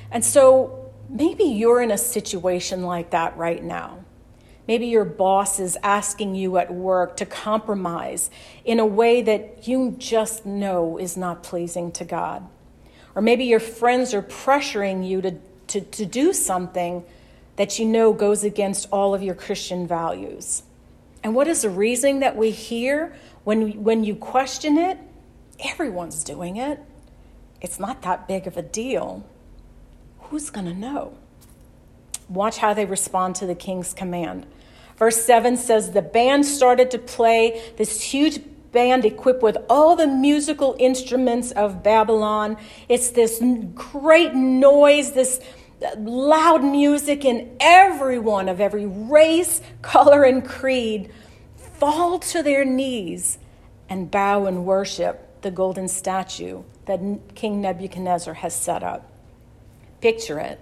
And 0.09 0.23
so 0.23 0.91
maybe 1.09 1.43
you're 1.43 1.81
in 1.81 1.91
a 1.91 1.97
situation 1.97 2.83
like 2.83 3.09
that 3.09 3.35
right 3.35 3.61
now. 3.61 4.05
Maybe 4.65 4.85
your 4.87 5.03
boss 5.03 5.59
is 5.59 5.77
asking 5.83 6.35
you 6.35 6.57
at 6.57 6.73
work 6.73 7.17
to 7.17 7.25
compromise 7.25 8.29
in 8.63 8.79
a 8.79 8.85
way 8.85 9.21
that 9.21 9.67
you 9.67 9.95
just 9.97 10.45
know 10.45 10.97
is 10.97 11.17
not 11.17 11.43
pleasing 11.43 11.91
to 11.93 12.05
God. 12.05 12.47
Or 13.15 13.21
maybe 13.21 13.43
your 13.43 13.59
friends 13.59 14.13
are 14.13 14.21
pressuring 14.21 15.05
you 15.05 15.21
to, 15.21 15.35
to, 15.67 15.81
to 15.81 16.05
do 16.05 16.31
something 16.31 17.03
that 17.59 17.77
you 17.77 17.85
know 17.85 18.13
goes 18.13 18.45
against 18.45 18.87
all 18.89 19.13
of 19.13 19.21
your 19.21 19.35
Christian 19.35 19.85
values. 19.85 20.63
And 21.25 21.35
what 21.35 21.45
is 21.45 21.63
the 21.63 21.69
reasoning 21.69 22.21
that 22.21 22.37
we 22.37 22.51
hear 22.51 23.13
when, 23.43 23.83
when 23.83 24.05
you 24.05 24.15
question 24.15 24.77
it? 24.77 24.97
Everyone's 25.59 26.23
doing 26.23 26.55
it. 26.55 26.79
It's 27.59 27.77
not 27.77 28.01
that 28.03 28.29
big 28.29 28.47
of 28.47 28.55
a 28.55 28.61
deal. 28.61 29.25
Who's 30.19 30.49
going 30.49 30.67
to 30.67 30.73
know? 30.73 31.17
Watch 32.29 32.59
how 32.59 32.73
they 32.73 32.85
respond 32.85 33.35
to 33.35 33.45
the 33.45 33.55
king's 33.55 33.93
command. 33.93 34.45
Verse 34.95 35.21
7 35.25 35.57
says 35.57 35.91
the 35.91 36.01
band 36.01 36.45
started 36.45 36.89
to 36.91 36.97
play 36.97 37.73
this 37.75 37.99
huge 37.99 38.39
band 38.71 39.03
equipped 39.03 39.43
with 39.43 39.57
all 39.69 39.97
the 39.97 40.07
musical 40.07 40.77
instruments 40.79 41.51
of 41.51 41.83
Babylon. 41.83 42.55
It's 42.87 43.09
this 43.09 43.43
great 43.75 44.33
noise, 44.33 45.11
this 45.11 45.41
loud 45.97 46.63
music, 46.63 47.25
and 47.25 47.55
everyone 47.59 48.49
of 48.49 48.59
every 48.59 48.85
race, 48.85 49.61
color, 49.81 50.23
and 50.23 50.47
creed 50.47 51.11
fall 51.55 52.19
to 52.19 52.43
their 52.43 52.65
knees 52.65 53.37
and 53.89 54.11
bow 54.11 54.45
and 54.45 54.65
worship 54.65 55.41
the 55.41 55.51
golden 55.51 55.87
statue 55.87 56.63
that 56.85 56.99
King 57.35 57.61
Nebuchadnezzar 57.61 58.35
has 58.35 58.53
set 58.53 58.83
up. 58.83 59.09
Picture 60.01 60.39
it. 60.39 60.59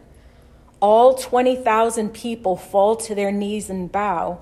All 0.80 1.16
20,000 1.16 2.10
people 2.14 2.56
fall 2.56 2.96
to 2.98 3.16
their 3.16 3.32
knees 3.32 3.70
and 3.70 3.92
bow, 3.92 4.42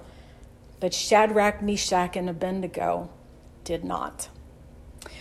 but 0.80 0.94
Shadrach, 0.94 1.62
Meshach, 1.62 2.18
and 2.18 2.30
Abednego 2.30 3.10
did 3.64 3.86
not. 3.86 4.30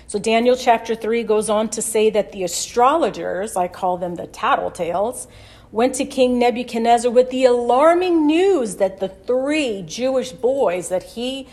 So, 0.07 0.19
Daniel 0.19 0.57
chapter 0.57 0.95
3 0.95 1.23
goes 1.23 1.49
on 1.49 1.71
to 1.71 1.83
say 1.83 2.11
that 2.11 2.33
the 2.33 2.45
astrologers, 2.45 3.57
I 3.57 3.69
call 3.69 3.97
them 3.97 4.17
the 4.17 4.27
tattletales, 4.27 5.27
went 5.73 5.95
to 5.97 6.05
King 6.05 6.39
Nebuchadnezzar 6.39 7.11
with 7.11 7.31
the 7.31 7.47
alarming 7.47 8.27
news 8.27 8.77
that 8.77 9.01
the 9.01 9.09
three 9.09 9.83
Jewish 9.83 10.31
boys 10.31 10.89
that 10.89 11.03
he 11.03 11.49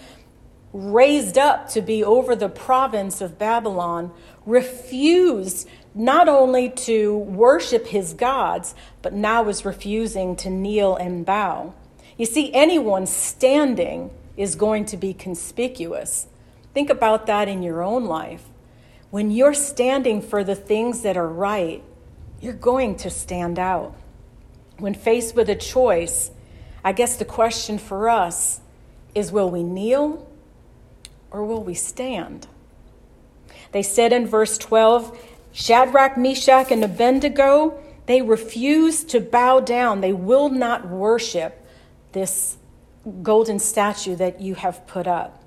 raised 0.74 1.38
up 1.38 1.70
to 1.70 1.82
be 1.82 2.04
over 2.04 2.36
the 2.36 2.50
province 2.50 3.20
of 3.20 3.40
Babylon 3.40 4.12
refused 4.46 5.68
not 5.94 6.30
only 6.30 6.70
to 6.70 7.18
worship 7.18 7.88
his 7.88 8.14
gods, 8.14 8.76
but 9.02 9.14
now 9.14 9.48
is 9.50 9.66
refusing 9.66 10.36
to 10.38 10.50
kneel 10.50 10.96
and 10.96 11.26
bow. 11.26 11.74
You 12.18 12.26
see, 12.26 12.54
anyone 12.54 13.06
standing 13.06 14.12
is 14.38 14.56
going 14.56 14.86
to 14.86 14.98
be 14.98 15.14
conspicuous. 15.14 16.28
Think 16.74 16.90
about 16.90 17.26
that 17.28 17.48
in 17.48 17.64
your 17.64 17.82
own 17.82 18.06
life. 18.06 18.44
When 19.10 19.30
you're 19.30 19.54
standing 19.54 20.22
for 20.22 20.44
the 20.44 20.56
things 20.56 21.02
that 21.02 21.18
are 21.18 21.28
right, 21.28 21.84
you're 22.40 22.54
going 22.54 22.96
to 22.98 23.10
stand 23.10 23.60
out. 23.60 23.96
When 24.78 24.94
faced 24.94 25.36
with 25.36 25.50
a 25.50 25.56
choice, 25.56 26.32
I 26.84 26.94
guess 26.94 27.18
the 27.18 27.26
question 27.26 27.78
for 27.78 28.10
us 28.10 28.62
is 29.14 29.32
will 29.32 29.50
we 29.50 29.64
kneel 29.64 30.28
or 31.30 31.46
will 31.46 31.64
we 31.64 31.74
stand? 31.74 32.48
They 33.72 33.84
said 33.84 34.14
in 34.14 34.26
verse 34.26 34.58
12 34.58 35.28
Shadrach, 35.54 36.18
Meshach, 36.18 36.72
and 36.72 36.84
Abednego, 36.84 37.78
they 38.06 38.22
refuse 38.22 39.04
to 39.06 39.20
bow 39.20 39.60
down. 39.60 40.00
They 40.00 40.14
will 40.14 40.50
not 40.50 40.88
worship 40.88 41.66
this 42.14 42.58
golden 43.22 43.60
statue 43.60 44.16
that 44.16 44.40
you 44.40 44.56
have 44.56 44.88
put 44.88 45.08
up. 45.08 45.41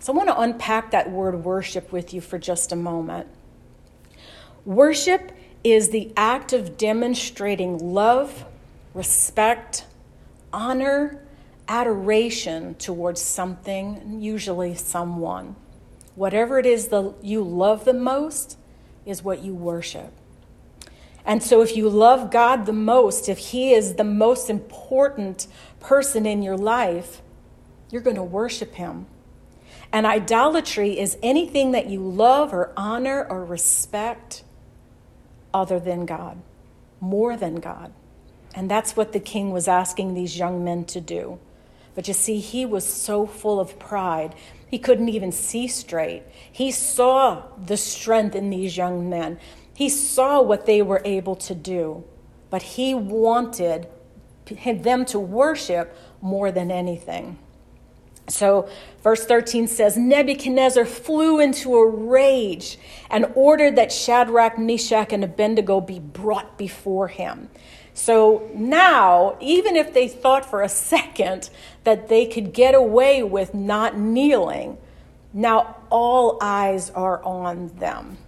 So 0.00 0.14
I 0.14 0.16
want 0.16 0.30
to 0.30 0.40
unpack 0.40 0.92
that 0.92 1.10
word 1.10 1.44
worship 1.44 1.92
with 1.92 2.14
you 2.14 2.22
for 2.22 2.38
just 2.38 2.72
a 2.72 2.76
moment. 2.76 3.26
Worship 4.64 5.30
is 5.62 5.90
the 5.90 6.10
act 6.16 6.54
of 6.54 6.78
demonstrating 6.78 7.76
love, 7.78 8.46
respect, 8.94 9.84
honor, 10.54 11.22
adoration 11.68 12.76
towards 12.76 13.20
something, 13.20 14.22
usually 14.22 14.74
someone. 14.74 15.54
Whatever 16.14 16.58
it 16.58 16.64
is 16.64 16.88
that 16.88 17.16
you 17.22 17.42
love 17.42 17.84
the 17.84 17.92
most 17.92 18.56
is 19.04 19.22
what 19.22 19.42
you 19.42 19.54
worship. 19.54 20.12
And 21.26 21.42
so, 21.42 21.60
if 21.60 21.76
you 21.76 21.90
love 21.90 22.30
God 22.30 22.64
the 22.64 22.72
most, 22.72 23.28
if 23.28 23.36
He 23.38 23.74
is 23.74 23.94
the 23.94 24.04
most 24.04 24.48
important 24.48 25.46
person 25.78 26.24
in 26.24 26.42
your 26.42 26.56
life, 26.56 27.20
you're 27.90 28.00
going 28.00 28.16
to 28.16 28.22
worship 28.22 28.74
Him. 28.76 29.06
And 29.92 30.06
idolatry 30.06 30.98
is 30.98 31.18
anything 31.22 31.72
that 31.72 31.86
you 31.86 32.00
love 32.00 32.52
or 32.52 32.72
honor 32.76 33.26
or 33.28 33.44
respect 33.44 34.44
other 35.52 35.80
than 35.80 36.06
God, 36.06 36.40
more 37.00 37.36
than 37.36 37.56
God. 37.56 37.92
And 38.54 38.70
that's 38.70 38.96
what 38.96 39.12
the 39.12 39.20
king 39.20 39.50
was 39.50 39.68
asking 39.68 40.14
these 40.14 40.38
young 40.38 40.64
men 40.64 40.84
to 40.86 41.00
do. 41.00 41.38
But 41.94 42.06
you 42.08 42.14
see, 42.14 42.38
he 42.38 42.64
was 42.64 42.86
so 42.86 43.26
full 43.26 43.58
of 43.58 43.78
pride, 43.78 44.34
he 44.68 44.78
couldn't 44.78 45.08
even 45.08 45.32
see 45.32 45.66
straight. 45.66 46.22
He 46.50 46.70
saw 46.70 47.42
the 47.58 47.76
strength 47.76 48.36
in 48.36 48.50
these 48.50 48.76
young 48.76 49.10
men, 49.10 49.38
he 49.74 49.88
saw 49.88 50.40
what 50.40 50.66
they 50.66 50.82
were 50.82 51.02
able 51.04 51.34
to 51.36 51.54
do. 51.54 52.04
But 52.48 52.62
he 52.62 52.94
wanted 52.94 53.88
them 54.44 55.04
to 55.06 55.18
worship 55.18 55.96
more 56.20 56.50
than 56.50 56.70
anything. 56.70 57.38
So, 58.28 58.68
verse 59.02 59.24
13 59.24 59.66
says 59.66 59.96
Nebuchadnezzar 59.96 60.84
flew 60.84 61.40
into 61.40 61.74
a 61.76 61.88
rage 61.88 62.78
and 63.10 63.26
ordered 63.34 63.76
that 63.76 63.90
Shadrach, 63.90 64.58
Meshach, 64.58 65.12
and 65.12 65.24
Abednego 65.24 65.80
be 65.80 65.98
brought 65.98 66.56
before 66.56 67.08
him. 67.08 67.48
So 67.92 68.48
now, 68.54 69.36
even 69.40 69.76
if 69.76 69.92
they 69.92 70.08
thought 70.08 70.48
for 70.48 70.62
a 70.62 70.68
second 70.68 71.50
that 71.84 72.08
they 72.08 72.24
could 72.24 72.52
get 72.52 72.74
away 72.74 73.22
with 73.22 73.52
not 73.52 73.98
kneeling, 73.98 74.78
now 75.32 75.76
all 75.90 76.38
eyes 76.40 76.90
are 76.90 77.22
on 77.24 77.68
them. 77.78 78.18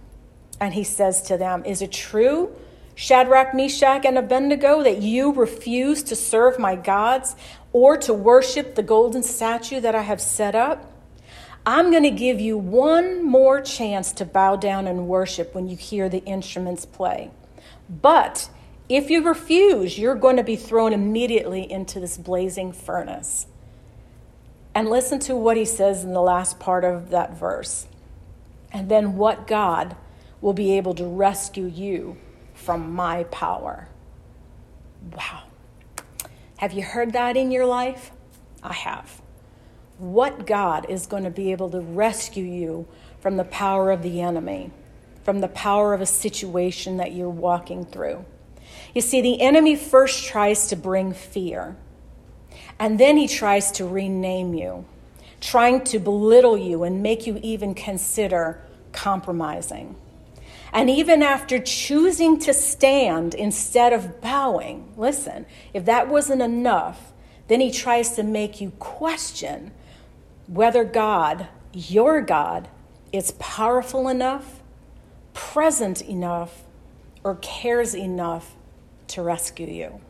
And 0.59 0.73
he 0.73 0.83
says 0.83 1.21
to 1.23 1.37
them, 1.37 1.65
Is 1.65 1.81
it 1.81 1.91
true, 1.91 2.55
Shadrach, 2.95 3.53
Meshach, 3.53 4.05
and 4.05 4.17
Abednego, 4.17 4.83
that 4.83 5.01
you 5.01 5.33
refuse 5.33 6.03
to 6.03 6.15
serve 6.15 6.59
my 6.59 6.75
gods 6.75 7.35
or 7.73 7.97
to 7.97 8.13
worship 8.13 8.75
the 8.75 8.83
golden 8.83 9.23
statue 9.23 9.81
that 9.81 9.95
I 9.95 10.03
have 10.03 10.21
set 10.21 10.55
up? 10.55 10.91
I'm 11.65 11.91
going 11.91 12.03
to 12.03 12.11
give 12.11 12.39
you 12.39 12.57
one 12.57 13.23
more 13.23 13.61
chance 13.61 14.11
to 14.13 14.25
bow 14.25 14.57
down 14.57 14.85
and 14.85 15.07
worship 15.07 15.55
when 15.55 15.67
you 15.67 15.77
hear 15.77 16.09
the 16.09 16.23
instruments 16.25 16.85
play. 16.85 17.31
But 17.89 18.49
if 18.89 19.09
you 19.09 19.25
refuse, 19.25 19.97
you're 19.97 20.15
going 20.15 20.35
to 20.37 20.43
be 20.43 20.57
thrown 20.57 20.93
immediately 20.93 21.69
into 21.69 21.99
this 21.99 22.17
blazing 22.17 22.73
furnace. 22.73 23.47
And 24.75 24.89
listen 24.89 25.19
to 25.19 25.35
what 25.35 25.55
he 25.55 25.65
says 25.65 26.03
in 26.03 26.13
the 26.13 26.21
last 26.21 26.59
part 26.59 26.83
of 26.83 27.11
that 27.11 27.37
verse. 27.37 27.87
And 28.71 28.89
then 28.89 29.15
what 29.15 29.47
God 29.47 29.95
will 30.41 30.53
be 30.53 30.75
able 30.75 30.93
to 30.95 31.05
rescue 31.05 31.65
you 31.65 32.17
from 32.53 32.93
my 32.93 33.23
power. 33.25 33.87
Wow. 35.15 35.43
Have 36.63 36.71
you 36.71 36.81
heard 36.81 37.11
that 37.11 37.35
in 37.35 37.51
your 37.51 37.65
life? 37.65 38.13
I 38.63 38.71
have. 38.71 39.21
What 39.97 40.47
God 40.47 40.89
is 40.89 41.05
going 41.05 41.25
to 41.25 41.29
be 41.29 41.51
able 41.51 41.69
to 41.71 41.81
rescue 41.81 42.45
you 42.45 42.87
from 43.19 43.35
the 43.35 43.43
power 43.43 43.91
of 43.91 44.01
the 44.01 44.21
enemy, 44.21 44.71
from 45.25 45.41
the 45.41 45.49
power 45.49 45.93
of 45.93 45.99
a 45.99 46.05
situation 46.05 46.95
that 46.95 47.11
you're 47.11 47.29
walking 47.29 47.83
through. 47.83 48.23
You 48.95 49.01
see, 49.01 49.19
the 49.19 49.41
enemy 49.41 49.75
first 49.75 50.23
tries 50.23 50.67
to 50.67 50.77
bring 50.77 51.11
fear, 51.11 51.75
and 52.79 52.97
then 52.97 53.17
he 53.17 53.27
tries 53.27 53.69
to 53.73 53.85
rename 53.85 54.53
you, 54.53 54.85
trying 55.41 55.83
to 55.83 55.99
belittle 55.99 56.57
you 56.57 56.83
and 56.83 57.03
make 57.03 57.27
you 57.27 57.41
even 57.43 57.75
consider 57.75 58.61
compromising. 58.93 59.97
And 60.73 60.89
even 60.89 61.21
after 61.21 61.59
choosing 61.59 62.39
to 62.39 62.53
stand 62.53 63.35
instead 63.35 63.93
of 63.93 64.19
bowing, 64.19 64.91
listen, 64.97 65.45
if 65.71 65.85
that 65.85 66.09
wasn't 66.09 66.41
enough, 66.41 67.13
then 67.47 67.59
he 67.59 67.69
tries 67.69 68.15
to 68.15 68.23
make 68.23 68.59
you 68.59 68.71
question 68.79 69.71
whether 70.47 70.83
God, 70.83 71.47
your 71.73 72.21
God, 72.21 72.69
is 73.11 73.31
powerful 73.33 74.07
enough, 74.07 74.63
present 75.35 76.01
enough, 76.01 76.63
or 77.23 77.35
cares 77.35 77.93
enough 77.95 78.55
to 79.09 79.21
rescue 79.21 79.67
you. 79.67 80.01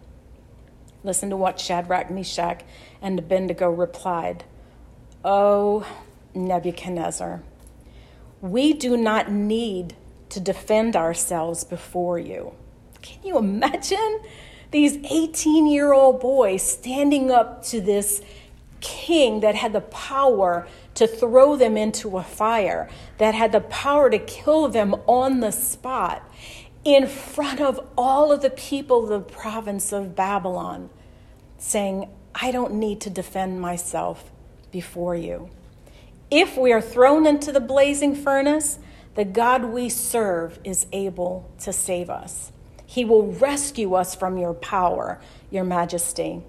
Listen 1.03 1.29
to 1.29 1.36
what 1.36 1.60
Shadrach, 1.60 2.10
Meshach, 2.10 2.62
and 3.01 3.20
Abednego 3.20 3.70
replied 3.70 4.46
O 5.25 5.86
Nebuchadnezzar, 6.34 7.43
we 8.41 8.72
do 8.74 8.96
not 8.96 9.29
need 9.29 9.96
to 10.34 10.40
defend 10.40 10.96
ourselves 10.96 11.63
before 11.63 12.20
you. 12.20 12.54
Can 13.02 13.24
you 13.24 13.38
imagine 13.38 14.22
these 14.72 14.98
18 14.98 15.68
year 15.68 15.94
old 15.94 16.20
boys 16.20 16.63
standing 16.63 17.32
up 17.32 17.63
to 17.66 17.82
this 17.82 18.22
king 18.82 19.40
that 19.40 19.56
had 19.56 19.74
the 19.74 19.82
power 19.82 20.68
to 20.96 21.08
throw 21.08 21.56
them 21.56 21.78
into 21.78 22.18
a 22.18 22.24
fire, 22.24 22.90
that 23.18 23.34
had 23.34 23.52
the 23.52 23.62
power 23.62 24.10
to 24.10 24.20
kill 24.20 24.68
them 24.68 24.94
on 25.08 25.40
the 25.40 25.52
spot? 25.52 26.30
in 26.84 27.08
front 27.08 27.62
of 27.62 27.80
all 27.98 28.32
of 28.32 28.41
the 28.41 28.50
people 28.50 29.04
of 29.04 29.10
the 29.10 29.19
province 29.19 29.93
of 29.93 30.15
Babylon, 30.15 30.89
saying, 31.58 32.10
I 32.36 32.52
don't 32.52 32.74
need 32.74 33.00
to 33.02 33.10
defend 33.10 33.62
myself 33.62 34.32
before 34.72 35.15
you. 35.15 35.50
If 36.30 36.58
we 36.58 36.74
are 36.74 36.82
thrown 36.82 37.26
into 37.26 37.52
the 37.52 37.62
blazing 37.62 38.15
furnace, 38.15 38.80
the 39.15 39.26
God 39.26 39.65
we 39.65 39.89
serve 39.89 40.60
is 40.63 40.88
able 40.91 41.52
to 41.60 41.71
save 41.71 42.10
us. 42.10 42.52
He 42.86 43.06
will 43.06 43.32
rescue 43.32 43.93
us 43.93 44.15
from 44.15 44.38
your 44.38 44.54
power, 44.54 45.19
your 45.49 45.63
majesty. 45.63 46.43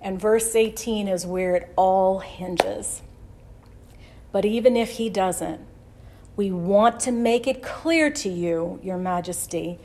And 0.00 0.20
verse 0.20 0.54
18 0.54 1.08
is 1.08 1.26
where 1.26 1.56
it 1.56 1.72
all 1.76 2.20
hinges. 2.20 3.02
But 4.32 4.44
even 4.44 4.76
if 4.76 4.90
he 4.90 5.08
doesn't, 5.08 5.60
we 6.36 6.50
want 6.50 7.00
to 7.00 7.12
make 7.12 7.46
it 7.46 7.62
clear 7.62 8.10
to 8.10 8.28
you, 8.28 8.78
Your 8.82 8.98
Majesty, 8.98 9.78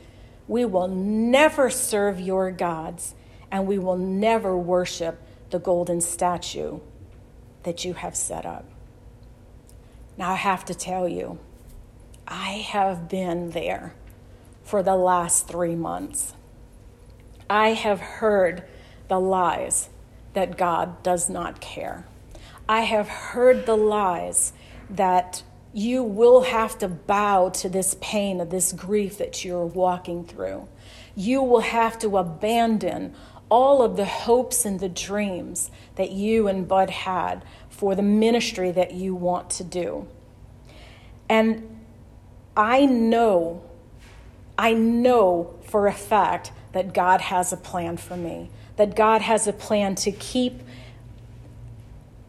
we 0.46 0.66
will 0.66 0.88
never 0.88 1.70
serve 1.70 2.20
your 2.20 2.50
gods 2.50 3.14
and 3.50 3.66
we 3.66 3.78
will 3.78 3.96
never 3.96 4.56
worship 4.56 5.22
the 5.50 5.58
golden 5.58 6.00
statue 6.00 6.80
that 7.62 7.84
you 7.84 7.94
have 7.94 8.14
set 8.14 8.44
up. 8.44 8.66
Now, 10.18 10.32
I 10.32 10.34
have 10.34 10.64
to 10.66 10.74
tell 10.74 11.08
you, 11.08 11.38
I 12.34 12.64
have 12.70 13.10
been 13.10 13.50
there 13.50 13.94
for 14.64 14.82
the 14.82 14.96
last 14.96 15.46
three 15.48 15.76
months. 15.76 16.32
I 17.50 17.74
have 17.74 18.00
heard 18.00 18.64
the 19.08 19.20
lies 19.20 19.90
that 20.32 20.56
God 20.56 21.02
does 21.02 21.28
not 21.28 21.60
care. 21.60 22.06
I 22.66 22.80
have 22.80 23.06
heard 23.06 23.66
the 23.66 23.76
lies 23.76 24.54
that 24.88 25.42
you 25.74 26.02
will 26.02 26.44
have 26.44 26.78
to 26.78 26.88
bow 26.88 27.50
to 27.50 27.68
this 27.68 27.96
pain 28.00 28.40
of 28.40 28.48
this 28.48 28.72
grief 28.72 29.18
that 29.18 29.44
you're 29.44 29.66
walking 29.66 30.24
through. 30.24 30.66
You 31.14 31.42
will 31.42 31.60
have 31.60 31.98
to 31.98 32.16
abandon 32.16 33.14
all 33.50 33.82
of 33.82 33.98
the 33.98 34.06
hopes 34.06 34.64
and 34.64 34.80
the 34.80 34.88
dreams 34.88 35.70
that 35.96 36.12
you 36.12 36.48
and 36.48 36.66
Bud 36.66 36.88
had 36.88 37.44
for 37.68 37.94
the 37.94 38.02
ministry 38.02 38.70
that 38.70 38.94
you 38.94 39.14
want 39.14 39.50
to 39.50 39.64
do. 39.64 40.08
And 41.28 41.71
I 42.56 42.84
know, 42.86 43.62
I 44.58 44.74
know 44.74 45.54
for 45.64 45.86
a 45.86 45.92
fact 45.92 46.52
that 46.72 46.92
God 46.92 47.20
has 47.20 47.52
a 47.52 47.56
plan 47.56 47.96
for 47.96 48.16
me, 48.16 48.50
that 48.76 48.96
God 48.96 49.22
has 49.22 49.46
a 49.46 49.52
plan 49.52 49.94
to 49.96 50.12
keep 50.12 50.60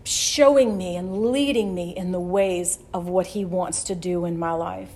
showing 0.04 0.78
me 0.78 0.96
and 0.96 1.32
leading 1.32 1.74
me 1.74 1.96
in 1.96 2.12
the 2.12 2.20
ways 2.20 2.80
of 2.94 3.08
what 3.08 3.28
He 3.28 3.46
wants 3.46 3.84
to 3.86 3.96
do 3.96 4.26
in 4.26 4.38
my 4.38 4.52
life. 4.52 4.92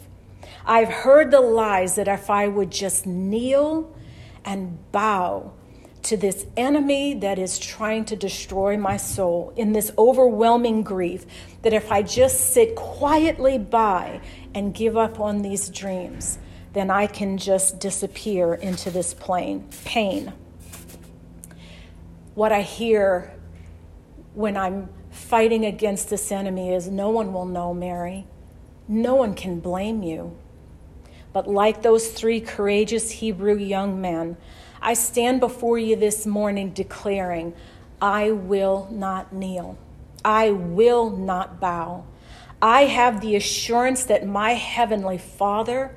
I've 0.66 0.90
heard 0.90 1.32
the 1.32 1.42
lies 1.42 1.96
that 1.96 2.08
if 2.08 2.30
I 2.30 2.48
would 2.48 2.72
just 2.72 3.06
kneel 3.06 3.94
and 4.44 4.78
bow 4.92 5.54
to 6.08 6.15
this 6.15 6.46
enemy 6.56 7.13
that 7.15 7.38
is 7.38 7.60
trying 7.60 8.06
to 8.06 8.15
destroy 8.15 8.78
my 8.78 8.96
soul 8.96 9.52
in 9.58 9.74
this 9.74 9.91
overwhelming 9.98 10.82
grief, 10.82 11.26
that 11.63 11.74
if 11.74 11.91
I 11.91 12.02
just 12.02 12.54
sit 12.54 12.76
quietly 12.78 13.58
by 13.58 14.22
and 14.56 14.74
give 14.74 14.96
up 14.96 15.20
on 15.20 15.41
these 15.41 15.67
dreams, 15.67 16.39
then 16.72 16.89
I 16.89 17.08
can 17.08 17.38
just 17.38 17.80
disappear 17.82 18.54
into 18.54 18.89
this 18.89 19.13
plain 19.13 19.67
pain. 19.84 20.32
What 22.36 22.54
I 22.54 22.62
hear 22.62 23.34
when 24.34 24.56
I'm 24.56 24.88
fighting 25.10 25.65
against 25.65 26.10
this 26.10 26.32
enemy 26.32 26.74
is 26.74 26.88
no 26.88 27.10
one 27.10 27.34
will 27.34 27.46
know, 27.46 27.74
Mary. 27.74 28.28
No 28.88 29.15
one 29.15 29.34
can 29.34 29.60
blame 29.60 30.04
you. 30.04 30.38
But 31.34 31.50
like 31.50 31.82
those 31.82 32.08
three 32.08 32.39
courageous 32.39 33.12
Hebrew 33.12 33.58
young 33.58 34.00
men, 34.00 34.38
I 34.82 34.94
stand 34.94 35.40
before 35.40 35.78
you 35.78 35.96
this 35.96 36.26
morning 36.26 36.72
declaring, 36.72 37.54
I 38.02 38.32
will 38.32 38.88
not 38.92 39.34
kneel. 39.34 39.78
I 40.24 40.52
will 40.52 41.10
not 41.10 41.60
bow. 41.60 42.06
I 42.62 42.86
have 42.86 43.22
the 43.22 43.36
assurance 43.36 44.04
that 44.06 44.28
my 44.28 44.52
heavenly 44.52 45.18
Father 45.18 45.96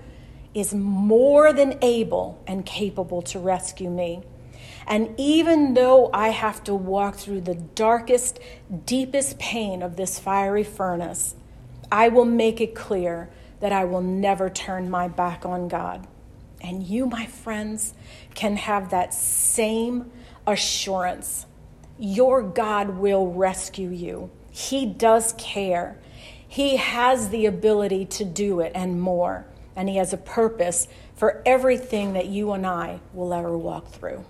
is 0.55 0.75
more 0.75 1.53
than 1.53 1.79
able 1.83 2.43
and 2.47 2.66
capable 2.66 3.23
to 3.23 3.38
rescue 3.38 3.90
me. 3.90 4.23
And 4.87 5.14
even 5.16 5.75
though 5.75 6.11
I 6.12 6.29
have 6.29 6.64
to 6.64 6.75
walk 6.75 7.16
through 7.16 7.43
the 7.43 7.55
darkest, 7.55 8.40
deepest 8.85 9.38
pain 9.38 9.83
of 9.83 9.97
this 9.97 10.19
fiery 10.19 10.64
furnace, 10.64 11.35
I 11.93 12.09
will 12.09 12.25
make 12.25 12.61
it 12.61 12.75
clear 12.75 13.31
that 13.61 13.73
I 13.73 13.85
will 13.85 14.01
never 14.01 14.51
turn 14.51 14.90
my 14.90 15.07
back 15.07 15.47
on 15.47 15.69
God. 15.69 16.07
And 16.61 16.83
you, 16.83 17.07
my 17.07 17.27
friends, 17.27 17.94
can 18.35 18.57
have 18.57 18.90
that 18.90 19.14
same 19.14 20.11
assurance. 20.46 21.46
Your 21.99 22.42
God 22.42 22.90
will 22.99 23.33
rescue 23.33 23.90
you. 23.90 24.31
He 24.51 24.87
does 24.87 25.35
care. 25.38 25.99
He 26.46 26.77
has 26.77 27.29
the 27.29 27.46
ability 27.46 28.07
to 28.07 28.25
do 28.25 28.61
it 28.61 28.73
and 28.75 29.01
more. 29.01 29.46
And 29.77 29.88
He 29.88 29.96
has 29.96 30.12
a 30.12 30.18
purpose 30.18 30.88
for 31.14 31.42
everything 31.46 32.14
that 32.14 32.27
you 32.27 32.53
and 32.53 32.66
I 32.66 33.01
will 33.12 33.33
ever 33.33 33.57
walk 33.57 33.88
through. 33.88 34.25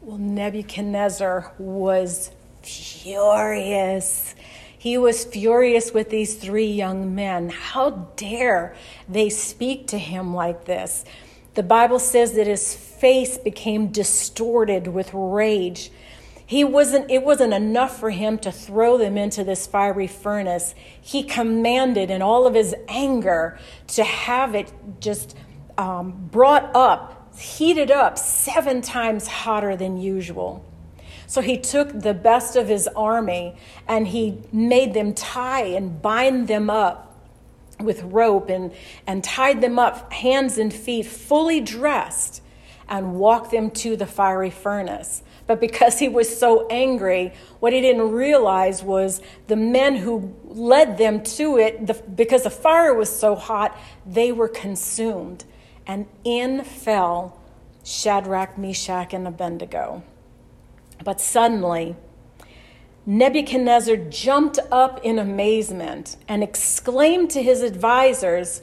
Well, 0.00 0.18
Nebuchadnezzar 0.18 1.52
was 1.58 2.30
furious. 2.62 4.34
He 4.78 4.96
was 4.96 5.24
furious 5.24 5.92
with 5.92 6.08
these 6.08 6.36
three 6.36 6.70
young 6.70 7.14
men. 7.14 7.48
How 7.50 7.90
dare 8.16 8.76
they 9.08 9.28
speak 9.28 9.88
to 9.88 9.98
him 9.98 10.32
like 10.32 10.66
this? 10.66 11.04
The 11.54 11.64
Bible 11.64 11.98
says 11.98 12.34
that 12.34 12.46
his 12.46 12.74
face 12.74 13.36
became 13.36 13.88
distorted 13.88 14.86
with 14.86 15.10
rage. 15.12 15.90
He 16.46 16.62
wasn't, 16.62 17.10
it 17.10 17.24
wasn't 17.24 17.52
enough 17.52 17.98
for 17.98 18.10
him 18.10 18.38
to 18.38 18.52
throw 18.52 18.96
them 18.96 19.18
into 19.18 19.42
this 19.42 19.66
fiery 19.66 20.06
furnace. 20.06 20.76
He 21.00 21.24
commanded 21.24 22.10
in 22.10 22.22
all 22.22 22.46
of 22.46 22.54
his 22.54 22.76
anger 22.86 23.58
to 23.88 24.04
have 24.04 24.54
it 24.54 24.72
just 25.00 25.36
um, 25.76 26.28
brought 26.30 26.70
up, 26.76 27.36
heated 27.36 27.90
up 27.90 28.16
seven 28.16 28.80
times 28.80 29.26
hotter 29.26 29.74
than 29.74 29.96
usual. 29.96 30.64
So 31.28 31.42
he 31.42 31.58
took 31.58 31.92
the 31.92 32.14
best 32.14 32.56
of 32.56 32.68
his 32.68 32.88
army 32.96 33.54
and 33.86 34.08
he 34.08 34.38
made 34.50 34.94
them 34.94 35.12
tie 35.12 35.64
and 35.64 36.00
bind 36.00 36.48
them 36.48 36.70
up 36.70 37.14
with 37.78 38.02
rope 38.02 38.48
and, 38.48 38.72
and 39.06 39.22
tied 39.22 39.60
them 39.60 39.78
up, 39.78 40.10
hands 40.10 40.56
and 40.56 40.72
feet, 40.72 41.04
fully 41.04 41.60
dressed, 41.60 42.42
and 42.88 43.16
walked 43.16 43.50
them 43.50 43.70
to 43.72 43.94
the 43.94 44.06
fiery 44.06 44.48
furnace. 44.48 45.22
But 45.46 45.60
because 45.60 45.98
he 45.98 46.08
was 46.08 46.34
so 46.34 46.66
angry, 46.68 47.34
what 47.60 47.74
he 47.74 47.82
didn't 47.82 48.10
realize 48.10 48.82
was 48.82 49.20
the 49.48 49.56
men 49.56 49.96
who 49.96 50.34
led 50.44 50.96
them 50.96 51.22
to 51.22 51.58
it, 51.58 51.86
the, 51.86 51.94
because 51.94 52.44
the 52.44 52.50
fire 52.50 52.94
was 52.94 53.14
so 53.14 53.34
hot, 53.34 53.78
they 54.06 54.32
were 54.32 54.48
consumed. 54.48 55.44
And 55.86 56.06
in 56.24 56.64
fell 56.64 57.38
Shadrach, 57.84 58.56
Meshach, 58.56 59.12
and 59.12 59.28
Abednego. 59.28 60.02
But 61.08 61.22
suddenly, 61.22 61.96
Nebuchadnezzar 63.06 63.96
jumped 63.96 64.58
up 64.70 65.00
in 65.02 65.18
amazement 65.18 66.18
and 66.28 66.42
exclaimed 66.42 67.30
to 67.30 67.42
his 67.42 67.62
advisors, 67.62 68.60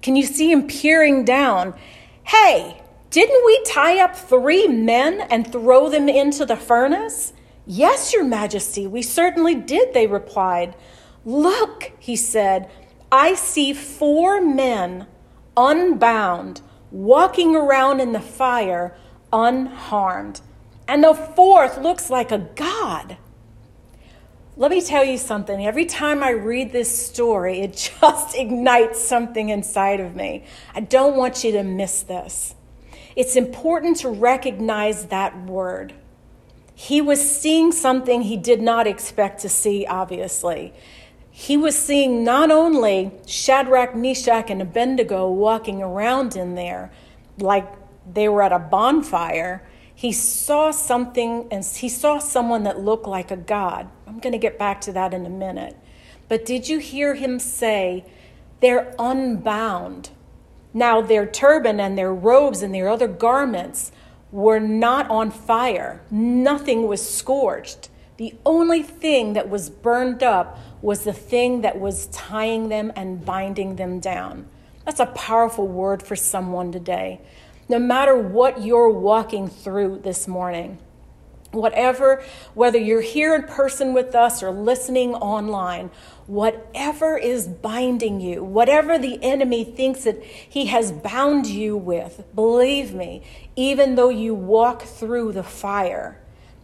Can 0.00 0.14
you 0.14 0.22
see 0.22 0.52
him 0.52 0.68
peering 0.68 1.24
down? 1.24 1.74
Hey, 2.22 2.80
didn't 3.10 3.44
we 3.44 3.64
tie 3.64 3.98
up 3.98 4.14
three 4.14 4.68
men 4.68 5.22
and 5.32 5.50
throw 5.50 5.88
them 5.88 6.08
into 6.08 6.46
the 6.46 6.54
furnace? 6.54 7.32
Yes, 7.66 8.12
Your 8.12 8.22
Majesty, 8.22 8.86
we 8.86 9.02
certainly 9.02 9.56
did, 9.56 9.92
they 9.92 10.06
replied. 10.06 10.76
Look, 11.24 11.90
he 11.98 12.14
said, 12.14 12.70
I 13.10 13.34
see 13.34 13.72
four 13.72 14.40
men 14.40 15.08
unbound 15.56 16.60
walking 16.92 17.56
around 17.56 17.98
in 17.98 18.12
the 18.12 18.20
fire 18.20 18.96
unharmed 19.32 20.40
and 20.90 21.04
the 21.04 21.14
fourth 21.14 21.78
looks 21.78 22.10
like 22.10 22.32
a 22.32 22.38
god. 22.38 23.16
Let 24.56 24.72
me 24.72 24.80
tell 24.80 25.04
you 25.04 25.18
something. 25.18 25.64
Every 25.64 25.86
time 25.86 26.20
I 26.20 26.30
read 26.30 26.72
this 26.72 27.06
story, 27.06 27.60
it 27.60 27.92
just 28.00 28.34
ignites 28.34 29.00
something 29.00 29.50
inside 29.50 30.00
of 30.00 30.16
me. 30.16 30.44
I 30.74 30.80
don't 30.80 31.16
want 31.16 31.44
you 31.44 31.52
to 31.52 31.62
miss 31.62 32.02
this. 32.02 32.56
It's 33.14 33.36
important 33.36 33.98
to 33.98 34.08
recognize 34.08 35.06
that 35.06 35.40
word. 35.46 35.94
He 36.74 37.00
was 37.00 37.20
seeing 37.20 37.70
something 37.70 38.22
he 38.22 38.36
did 38.36 38.60
not 38.60 38.88
expect 38.88 39.42
to 39.42 39.48
see, 39.48 39.86
obviously. 39.86 40.74
He 41.30 41.56
was 41.56 41.78
seeing 41.78 42.24
not 42.24 42.50
only 42.50 43.12
Shadrach, 43.26 43.94
Meshach, 43.94 44.50
and 44.50 44.60
Abednego 44.60 45.30
walking 45.30 45.82
around 45.82 46.34
in 46.34 46.56
there 46.56 46.90
like 47.38 47.72
they 48.12 48.28
were 48.28 48.42
at 48.42 48.50
a 48.52 48.58
bonfire, 48.58 49.62
he 50.00 50.12
saw 50.12 50.70
something 50.70 51.46
and 51.50 51.62
he 51.62 51.86
saw 51.86 52.18
someone 52.18 52.62
that 52.62 52.80
looked 52.80 53.06
like 53.06 53.30
a 53.30 53.36
god. 53.36 53.86
I'm 54.06 54.18
going 54.18 54.32
to 54.32 54.38
get 54.38 54.58
back 54.58 54.80
to 54.82 54.92
that 54.92 55.12
in 55.12 55.26
a 55.26 55.28
minute. 55.28 55.76
But 56.26 56.46
did 56.46 56.70
you 56.70 56.78
hear 56.78 57.16
him 57.16 57.38
say, 57.38 58.06
they're 58.60 58.94
unbound? 58.98 60.08
Now, 60.72 61.02
their 61.02 61.26
turban 61.26 61.78
and 61.80 61.98
their 61.98 62.14
robes 62.14 62.62
and 62.62 62.74
their 62.74 62.88
other 62.88 63.08
garments 63.08 63.92
were 64.32 64.58
not 64.58 65.10
on 65.10 65.30
fire, 65.30 66.00
nothing 66.10 66.88
was 66.88 67.06
scorched. 67.06 67.90
The 68.16 68.34
only 68.46 68.82
thing 68.82 69.34
that 69.34 69.50
was 69.50 69.68
burned 69.68 70.22
up 70.22 70.58
was 70.80 71.04
the 71.04 71.12
thing 71.12 71.60
that 71.60 71.78
was 71.78 72.06
tying 72.06 72.70
them 72.70 72.90
and 72.96 73.22
binding 73.22 73.76
them 73.76 74.00
down. 74.00 74.46
That's 74.86 75.00
a 75.00 75.06
powerful 75.06 75.68
word 75.68 76.02
for 76.02 76.16
someone 76.16 76.72
today 76.72 77.20
no 77.70 77.78
matter 77.78 78.16
what 78.16 78.60
you're 78.60 78.90
walking 78.90 79.48
through 79.48 80.00
this 80.02 80.26
morning. 80.26 80.76
Whatever, 81.52 82.24
whether 82.52 82.78
you're 82.78 83.00
here 83.00 83.32
in 83.32 83.44
person 83.44 83.94
with 83.94 84.12
us 84.12 84.42
or 84.42 84.50
listening 84.50 85.14
online, 85.14 85.90
whatever 86.26 87.16
is 87.16 87.46
binding 87.46 88.20
you, 88.20 88.42
whatever 88.42 88.98
the 88.98 89.22
enemy 89.22 89.62
thinks 89.62 90.02
that 90.02 90.20
he 90.22 90.66
has 90.66 90.90
bound 90.90 91.46
you 91.46 91.76
with, 91.76 92.24
believe 92.34 92.92
me, 92.92 93.22
even 93.54 93.94
though 93.94 94.08
you 94.08 94.34
walk 94.34 94.82
through 94.82 95.30
the 95.30 95.44
fire, 95.44 96.20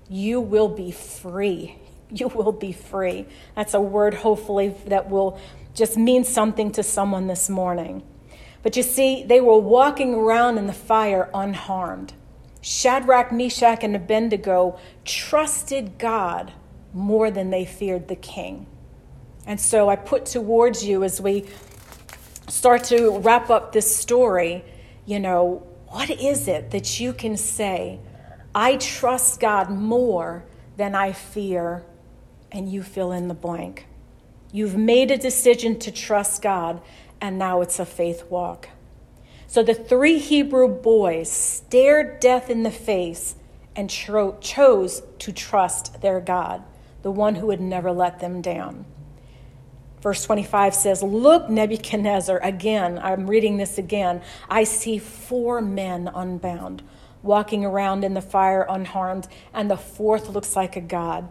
you 0.08 0.40
will 0.40 0.68
be 0.68 0.90
free. 0.90 1.78
You 2.08 2.28
will 2.28 2.52
be 2.52 2.70
free. 2.70 3.26
That's 3.56 3.74
a 3.74 3.80
word, 3.80 4.14
hopefully, 4.14 4.76
that 4.86 5.10
will 5.10 5.40
just 5.74 5.96
mean 5.96 6.22
something 6.22 6.70
to 6.70 6.84
someone 6.84 7.26
this 7.26 7.50
morning. 7.50 8.04
But 8.66 8.76
you 8.76 8.82
see, 8.82 9.22
they 9.22 9.40
were 9.40 9.60
walking 9.60 10.12
around 10.12 10.58
in 10.58 10.66
the 10.66 10.72
fire 10.72 11.30
unharmed. 11.32 12.14
Shadrach, 12.60 13.30
Meshach, 13.30 13.84
and 13.84 13.94
Abednego 13.94 14.76
trusted 15.04 15.98
God 15.98 16.52
more 16.92 17.30
than 17.30 17.50
they 17.50 17.64
feared 17.64 18.08
the 18.08 18.16
king. 18.16 18.66
And 19.46 19.60
so 19.60 19.88
I 19.88 19.94
put 19.94 20.26
towards 20.26 20.84
you 20.84 21.04
as 21.04 21.20
we 21.20 21.44
start 22.48 22.82
to 22.86 23.20
wrap 23.20 23.50
up 23.50 23.70
this 23.70 23.96
story, 23.96 24.64
you 25.04 25.20
know, 25.20 25.64
what 25.86 26.10
is 26.10 26.48
it 26.48 26.72
that 26.72 26.98
you 26.98 27.12
can 27.12 27.36
say, 27.36 28.00
I 28.52 28.78
trust 28.78 29.38
God 29.38 29.70
more 29.70 30.44
than 30.76 30.96
I 30.96 31.12
fear, 31.12 31.84
and 32.50 32.68
you 32.68 32.82
fill 32.82 33.12
in 33.12 33.28
the 33.28 33.34
blank? 33.34 33.86
You've 34.50 34.76
made 34.76 35.12
a 35.12 35.18
decision 35.18 35.78
to 35.80 35.92
trust 35.92 36.42
God, 36.42 36.80
and 37.26 37.40
now 37.40 37.60
it's 37.60 37.80
a 37.80 37.84
faith 37.84 38.22
walk. 38.30 38.68
So 39.48 39.64
the 39.64 39.74
three 39.74 40.18
Hebrew 40.18 40.68
boys 40.68 41.28
stared 41.28 42.20
death 42.20 42.48
in 42.48 42.62
the 42.62 42.70
face 42.70 43.34
and 43.74 43.90
cho- 43.90 44.38
chose 44.40 45.02
to 45.18 45.32
trust 45.32 46.02
their 46.02 46.20
God, 46.20 46.62
the 47.02 47.10
one 47.10 47.34
who 47.34 47.48
would 47.48 47.60
never 47.60 47.90
let 47.90 48.20
them 48.20 48.40
down. 48.40 48.84
Verse 50.00 50.24
25 50.24 50.72
says, 50.72 51.02
Look, 51.02 51.50
Nebuchadnezzar, 51.50 52.38
again, 52.38 53.00
I'm 53.02 53.26
reading 53.26 53.56
this 53.56 53.76
again. 53.76 54.22
I 54.48 54.62
see 54.62 54.96
four 54.96 55.60
men 55.60 56.08
unbound, 56.14 56.84
walking 57.24 57.64
around 57.64 58.04
in 58.04 58.14
the 58.14 58.22
fire 58.22 58.64
unharmed, 58.68 59.26
and 59.52 59.68
the 59.68 59.76
fourth 59.76 60.28
looks 60.28 60.54
like 60.54 60.76
a 60.76 60.80
god. 60.80 61.28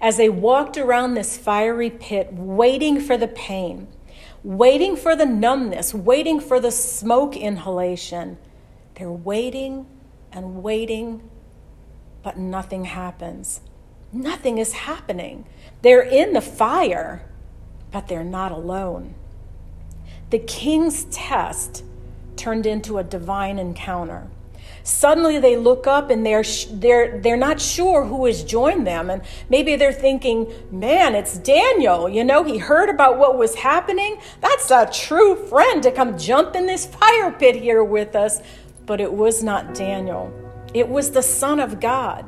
As 0.00 0.16
they 0.16 0.28
walked 0.28 0.76
around 0.76 1.14
this 1.14 1.36
fiery 1.36 1.90
pit, 1.90 2.32
waiting 2.32 3.00
for 3.00 3.16
the 3.16 3.28
pain, 3.28 3.86
waiting 4.46 4.94
for 4.94 5.16
the 5.16 5.26
numbness, 5.26 5.92
waiting 5.92 6.38
for 6.38 6.60
the 6.60 6.70
smoke 6.70 7.36
inhalation. 7.36 8.38
They're 8.94 9.10
waiting 9.10 9.86
and 10.30 10.62
waiting, 10.62 11.28
but 12.22 12.38
nothing 12.38 12.84
happens. 12.84 13.60
Nothing 14.12 14.58
is 14.58 14.72
happening. 14.72 15.46
They're 15.82 16.00
in 16.00 16.32
the 16.32 16.40
fire, 16.40 17.28
but 17.90 18.06
they're 18.06 18.22
not 18.22 18.52
alone. 18.52 19.16
The 20.30 20.38
king's 20.38 21.06
test 21.06 21.82
turned 22.36 22.66
into 22.66 22.98
a 22.98 23.04
divine 23.04 23.58
encounter. 23.58 24.28
Suddenly 24.86 25.40
they 25.40 25.56
look 25.56 25.88
up 25.88 26.10
and 26.10 26.24
they're, 26.24 26.44
they're, 26.70 27.20
they're 27.20 27.36
not 27.36 27.60
sure 27.60 28.04
who 28.04 28.24
has 28.26 28.44
joined 28.44 28.86
them. 28.86 29.10
And 29.10 29.20
maybe 29.48 29.74
they're 29.74 29.92
thinking, 29.92 30.52
man, 30.70 31.16
it's 31.16 31.38
Daniel. 31.38 32.08
You 32.08 32.22
know, 32.22 32.44
he 32.44 32.58
heard 32.58 32.88
about 32.88 33.18
what 33.18 33.36
was 33.36 33.56
happening. 33.56 34.18
That's 34.40 34.70
a 34.70 34.88
true 34.92 35.34
friend 35.48 35.82
to 35.82 35.90
come 35.90 36.16
jump 36.16 36.54
in 36.54 36.66
this 36.66 36.86
fire 36.86 37.32
pit 37.32 37.56
here 37.56 37.82
with 37.82 38.14
us. 38.14 38.40
But 38.86 39.00
it 39.00 39.12
was 39.12 39.42
not 39.42 39.74
Daniel, 39.74 40.32
it 40.72 40.88
was 40.88 41.10
the 41.10 41.22
Son 41.22 41.58
of 41.58 41.80
God. 41.80 42.24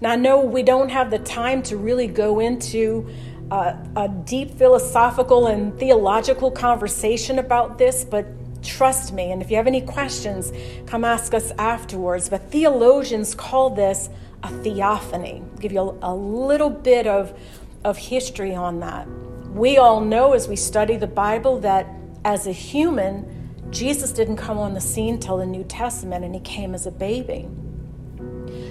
Now, 0.00 0.12
I 0.12 0.16
know 0.16 0.40
we 0.40 0.62
don't 0.62 0.88
have 0.88 1.10
the 1.10 1.18
time 1.18 1.62
to 1.64 1.76
really 1.76 2.06
go 2.06 2.40
into 2.40 3.10
uh, 3.50 3.76
a 3.94 4.08
deep 4.08 4.56
philosophical 4.56 5.48
and 5.48 5.78
theological 5.78 6.50
conversation 6.50 7.38
about 7.38 7.76
this, 7.76 8.04
but 8.04 8.26
Trust 8.62 9.12
me. 9.12 9.32
And 9.32 9.42
if 9.42 9.50
you 9.50 9.56
have 9.56 9.66
any 9.66 9.80
questions, 9.80 10.52
come 10.86 11.04
ask 11.04 11.34
us 11.34 11.50
afterwards. 11.52 12.28
But 12.28 12.50
theologians 12.50 13.34
call 13.34 13.70
this 13.70 14.10
a 14.42 14.48
theophany. 14.48 15.42
I'll 15.52 15.58
give 15.58 15.72
you 15.72 15.80
a, 15.80 16.12
a 16.12 16.14
little 16.14 16.70
bit 16.70 17.06
of, 17.06 17.38
of 17.84 17.96
history 17.96 18.54
on 18.54 18.80
that. 18.80 19.06
We 19.52 19.78
all 19.78 20.00
know 20.00 20.32
as 20.32 20.48
we 20.48 20.56
study 20.56 20.96
the 20.96 21.06
Bible 21.06 21.60
that 21.60 21.86
as 22.24 22.46
a 22.46 22.52
human, 22.52 23.26
Jesus 23.70 24.12
didn't 24.12 24.36
come 24.36 24.58
on 24.58 24.74
the 24.74 24.80
scene 24.80 25.18
till 25.18 25.38
the 25.38 25.46
New 25.46 25.64
Testament 25.64 26.24
and 26.24 26.34
he 26.34 26.40
came 26.40 26.74
as 26.74 26.86
a 26.86 26.90
baby. 26.90 27.48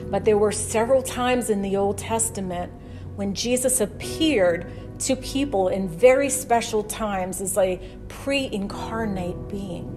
But 0.09 0.25
there 0.25 0.37
were 0.37 0.51
several 0.51 1.01
times 1.01 1.49
in 1.49 1.61
the 1.61 1.77
Old 1.77 1.97
Testament 1.97 2.71
when 3.15 3.33
Jesus 3.33 3.81
appeared 3.81 4.71
to 4.99 5.15
people 5.15 5.69
in 5.69 5.87
very 5.87 6.29
special 6.29 6.83
times 6.83 7.41
as 7.41 7.57
a 7.57 7.79
pre 8.07 8.49
incarnate 8.51 9.47
being. 9.47 9.95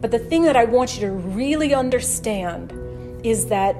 But 0.00 0.10
the 0.10 0.18
thing 0.18 0.42
that 0.42 0.56
I 0.56 0.64
want 0.64 0.94
you 0.94 1.00
to 1.06 1.12
really 1.12 1.74
understand 1.74 2.72
is 3.24 3.46
that 3.46 3.76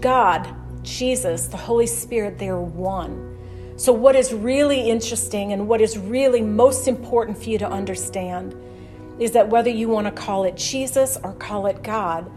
God, 0.00 0.48
Jesus, 0.82 1.46
the 1.46 1.56
Holy 1.56 1.86
Spirit, 1.86 2.38
they're 2.38 2.60
one. 2.60 3.28
So, 3.76 3.92
what 3.92 4.16
is 4.16 4.32
really 4.32 4.90
interesting 4.90 5.52
and 5.52 5.68
what 5.68 5.80
is 5.80 5.98
really 5.98 6.42
most 6.42 6.88
important 6.88 7.36
for 7.36 7.48
you 7.48 7.58
to 7.58 7.68
understand 7.68 8.54
is 9.18 9.32
that 9.32 9.48
whether 9.48 9.70
you 9.70 9.88
want 9.88 10.06
to 10.06 10.12
call 10.12 10.44
it 10.44 10.56
Jesus 10.56 11.18
or 11.22 11.32
call 11.34 11.66
it 11.66 11.82
God, 11.82 12.30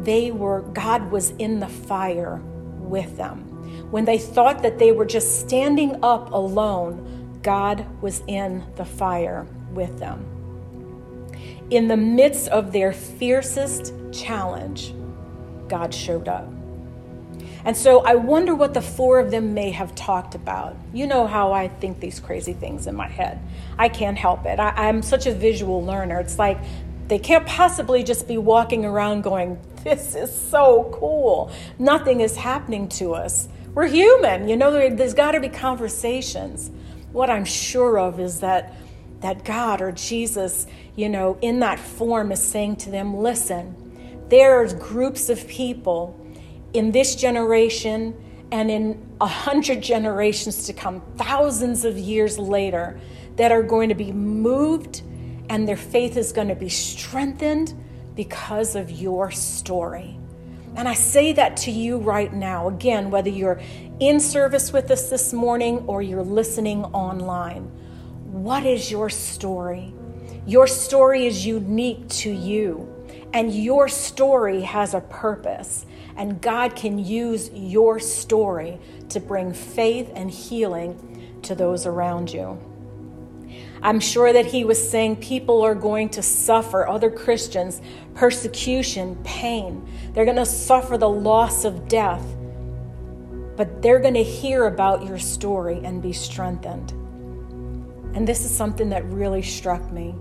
they 0.00 0.30
were, 0.30 0.62
God 0.62 1.10
was 1.10 1.30
in 1.30 1.60
the 1.60 1.68
fire 1.68 2.36
with 2.78 3.16
them. 3.16 3.45
When 3.90 4.04
they 4.04 4.18
thought 4.18 4.62
that 4.62 4.78
they 4.78 4.92
were 4.92 5.06
just 5.06 5.40
standing 5.40 6.02
up 6.02 6.32
alone, 6.32 7.40
God 7.42 7.86
was 8.02 8.22
in 8.26 8.64
the 8.76 8.84
fire 8.84 9.46
with 9.72 9.98
them. 9.98 10.24
In 11.70 11.88
the 11.88 11.96
midst 11.96 12.48
of 12.48 12.72
their 12.72 12.92
fiercest 12.92 13.92
challenge, 14.12 14.92
God 15.68 15.94
showed 15.94 16.28
up. 16.28 16.48
And 17.64 17.76
so 17.76 18.00
I 18.04 18.14
wonder 18.14 18.54
what 18.54 18.74
the 18.74 18.80
four 18.80 19.18
of 19.18 19.32
them 19.32 19.52
may 19.52 19.72
have 19.72 19.92
talked 19.96 20.36
about. 20.36 20.76
You 20.92 21.08
know 21.08 21.26
how 21.26 21.52
I 21.52 21.66
think 21.66 21.98
these 21.98 22.20
crazy 22.20 22.52
things 22.52 22.86
in 22.86 22.94
my 22.94 23.08
head. 23.08 23.40
I 23.76 23.88
can't 23.88 24.16
help 24.16 24.46
it. 24.46 24.60
I, 24.60 24.88
am 24.88 25.02
such 25.02 25.26
a 25.26 25.32
visual 25.32 25.84
learner. 25.84 26.20
It's 26.20 26.38
like 26.38 26.58
they 27.08 27.18
can't 27.18 27.44
possibly 27.44 28.04
just 28.04 28.28
be 28.28 28.38
walking 28.38 28.84
around 28.84 29.22
going, 29.22 29.58
This 29.82 30.14
is 30.14 30.32
so 30.32 30.90
cool. 30.94 31.50
Nothing 31.78 32.20
is 32.20 32.36
happening 32.36 32.88
to 32.90 33.14
us. 33.14 33.48
We're 33.76 33.88
human. 33.88 34.48
You 34.48 34.56
know, 34.56 34.70
there, 34.70 34.88
there's 34.88 35.12
got 35.12 35.32
to 35.32 35.40
be 35.40 35.50
conversations. 35.50 36.70
What 37.12 37.28
I'm 37.28 37.44
sure 37.44 37.98
of 37.98 38.18
is 38.18 38.40
that 38.40 38.72
that 39.20 39.44
God 39.44 39.82
or 39.82 39.92
Jesus, 39.92 40.66
you 40.94 41.10
know, 41.10 41.36
in 41.42 41.60
that 41.60 41.78
form 41.78 42.32
is 42.32 42.42
saying 42.42 42.76
to 42.76 42.90
them, 42.90 43.14
listen, 43.18 43.76
there's 44.30 44.72
groups 44.72 45.28
of 45.28 45.46
people 45.46 46.18
in 46.72 46.90
this 46.90 47.16
generation 47.16 48.14
and 48.50 48.70
in 48.70 49.14
a 49.20 49.26
hundred 49.26 49.82
generations 49.82 50.64
to 50.68 50.72
come, 50.72 51.02
thousands 51.16 51.84
of 51.84 51.98
years 51.98 52.38
later, 52.38 52.98
that 53.36 53.52
are 53.52 53.62
going 53.62 53.90
to 53.90 53.94
be 53.94 54.10
moved 54.10 55.02
and 55.50 55.68
their 55.68 55.76
faith 55.76 56.16
is 56.16 56.32
going 56.32 56.48
to 56.48 56.54
be 56.54 56.70
strengthened 56.70 57.74
because 58.14 58.74
of 58.74 58.90
your 58.90 59.30
story. 59.30 60.15
And 60.76 60.86
I 60.86 60.94
say 60.94 61.32
that 61.32 61.56
to 61.58 61.70
you 61.70 61.96
right 61.96 62.32
now, 62.32 62.68
again, 62.68 63.10
whether 63.10 63.30
you're 63.30 63.60
in 63.98 64.20
service 64.20 64.74
with 64.74 64.90
us 64.90 65.08
this 65.08 65.32
morning 65.32 65.78
or 65.86 66.02
you're 66.02 66.22
listening 66.22 66.84
online. 66.84 67.62
What 68.30 68.66
is 68.66 68.90
your 68.90 69.08
story? 69.08 69.94
Your 70.46 70.66
story 70.66 71.26
is 71.26 71.46
unique 71.46 72.06
to 72.08 72.30
you, 72.30 72.92
and 73.32 73.52
your 73.54 73.88
story 73.88 74.60
has 74.60 74.92
a 74.92 75.00
purpose. 75.00 75.86
And 76.16 76.40
God 76.42 76.76
can 76.76 76.98
use 76.98 77.50
your 77.52 77.98
story 77.98 78.78
to 79.08 79.18
bring 79.18 79.54
faith 79.54 80.10
and 80.14 80.30
healing 80.30 81.40
to 81.42 81.54
those 81.54 81.86
around 81.86 82.32
you. 82.32 82.58
I'm 83.82 84.00
sure 84.00 84.32
that 84.32 84.46
he 84.46 84.64
was 84.64 84.90
saying 84.90 85.16
people 85.16 85.62
are 85.62 85.74
going 85.74 86.08
to 86.10 86.22
suffer, 86.22 86.88
other 86.88 87.10
Christians, 87.10 87.80
persecution, 88.14 89.16
pain. 89.24 89.86
They're 90.12 90.24
going 90.24 90.36
to 90.36 90.46
suffer 90.46 90.96
the 90.96 91.08
loss 91.08 91.64
of 91.64 91.88
death. 91.88 92.24
But 93.56 93.82
they're 93.82 94.00
going 94.00 94.14
to 94.14 94.24
hear 94.24 94.66
about 94.66 95.04
your 95.04 95.18
story 95.18 95.80
and 95.84 96.02
be 96.02 96.12
strengthened. 96.12 96.90
And 98.14 98.26
this 98.26 98.44
is 98.44 98.54
something 98.54 98.88
that 98.90 99.04
really 99.06 99.42
struck 99.42 99.90
me. 99.92 100.14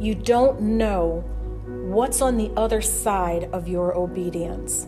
You 0.00 0.14
don't 0.14 0.60
know 0.60 1.24
what's 1.66 2.22
on 2.22 2.36
the 2.36 2.50
other 2.56 2.80
side 2.80 3.50
of 3.52 3.68
your 3.68 3.96
obedience. 3.96 4.86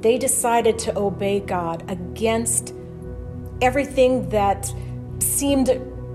They 0.00 0.18
decided 0.18 0.78
to 0.80 0.98
obey 0.98 1.40
God 1.40 1.88
against 1.90 2.74
everything 3.60 4.28
that 4.30 4.72
seemed 5.18 5.68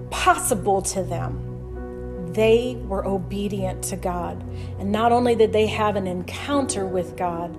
possible 0.09 0.81
to 0.81 1.03
them. 1.03 2.33
They 2.33 2.75
were 2.87 3.05
obedient 3.05 3.83
to 3.85 3.95
God. 3.95 4.43
And 4.79 4.91
not 4.91 5.11
only 5.11 5.35
did 5.35 5.53
they 5.53 5.67
have 5.67 5.95
an 5.95 6.07
encounter 6.07 6.85
with 6.85 7.15
God, 7.15 7.55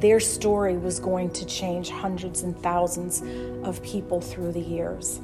their 0.00 0.20
story 0.20 0.76
was 0.76 1.00
going 1.00 1.30
to 1.30 1.44
change 1.44 1.90
hundreds 1.90 2.42
and 2.42 2.56
thousands 2.62 3.22
of 3.66 3.82
people 3.82 4.20
through 4.20 4.52
the 4.52 4.60
years. 4.60 5.20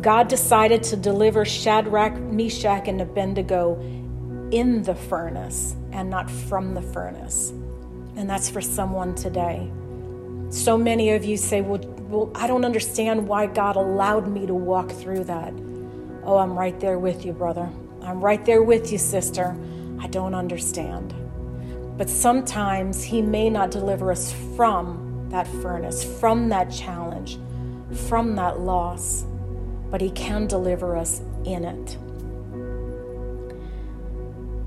God 0.00 0.28
decided 0.28 0.82
to 0.84 0.96
deliver 0.96 1.44
Shadrach, 1.44 2.18
Meshach, 2.20 2.88
and 2.88 3.00
Abednego 3.00 3.80
in 4.50 4.82
the 4.82 4.94
furnace 4.94 5.74
and 5.92 6.08
not 6.10 6.30
from 6.30 6.74
the 6.74 6.82
furnace. 6.82 7.50
And 8.16 8.28
that's 8.28 8.48
for 8.48 8.60
someone 8.60 9.14
today. 9.14 9.70
So 10.50 10.78
many 10.78 11.10
of 11.10 11.24
you 11.24 11.36
say, 11.36 11.60
well, 11.62 11.80
well, 12.08 12.30
I 12.34 12.46
don't 12.46 12.64
understand 12.64 13.26
why 13.26 13.46
God 13.46 13.76
allowed 13.76 14.28
me 14.28 14.46
to 14.46 14.54
walk 14.54 14.90
through 14.90 15.24
that. 15.24 15.52
Oh, 16.24 16.38
I'm 16.38 16.58
right 16.58 16.78
there 16.80 16.98
with 16.98 17.24
you, 17.24 17.32
brother. 17.32 17.68
I'm 18.02 18.20
right 18.20 18.44
there 18.44 18.62
with 18.62 18.90
you, 18.92 18.98
sister. 18.98 19.56
I 20.00 20.06
don't 20.08 20.34
understand. 20.34 21.14
But 21.96 22.08
sometimes 22.10 23.02
He 23.02 23.22
may 23.22 23.50
not 23.50 23.70
deliver 23.70 24.10
us 24.10 24.32
from 24.56 25.26
that 25.30 25.46
furnace, 25.46 26.04
from 26.20 26.48
that 26.48 26.70
challenge, 26.70 27.38
from 28.08 28.36
that 28.36 28.60
loss, 28.60 29.24
but 29.90 30.00
He 30.00 30.10
can 30.10 30.46
deliver 30.46 30.96
us 30.96 31.20
in 31.44 31.64
it 31.64 31.98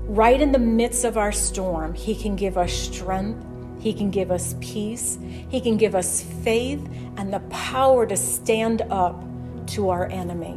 right 0.08 0.40
in 0.40 0.52
the 0.52 0.58
midst 0.58 1.04
of 1.04 1.18
our 1.18 1.30
storm, 1.30 1.94
He 1.94 2.14
can 2.14 2.34
give 2.34 2.56
us 2.56 2.72
strength, 2.72 3.44
He 3.78 3.92
can 3.92 4.10
give 4.10 4.30
us 4.30 4.56
peace, 4.60 5.18
He 5.48 5.60
can 5.60 5.76
give 5.76 5.94
us 5.94 6.22
faith 6.42 6.80
and 7.16 7.32
the 7.32 7.40
power 7.50 8.06
to 8.06 8.16
stand 8.16 8.82
up 8.90 9.22
to 9.68 9.90
our 9.90 10.06
enemy. 10.06 10.56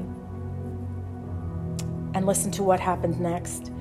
And 2.13 2.25
listen 2.25 2.51
to 2.51 2.63
what 2.63 2.79
happened 2.79 3.19
next. 3.19 3.71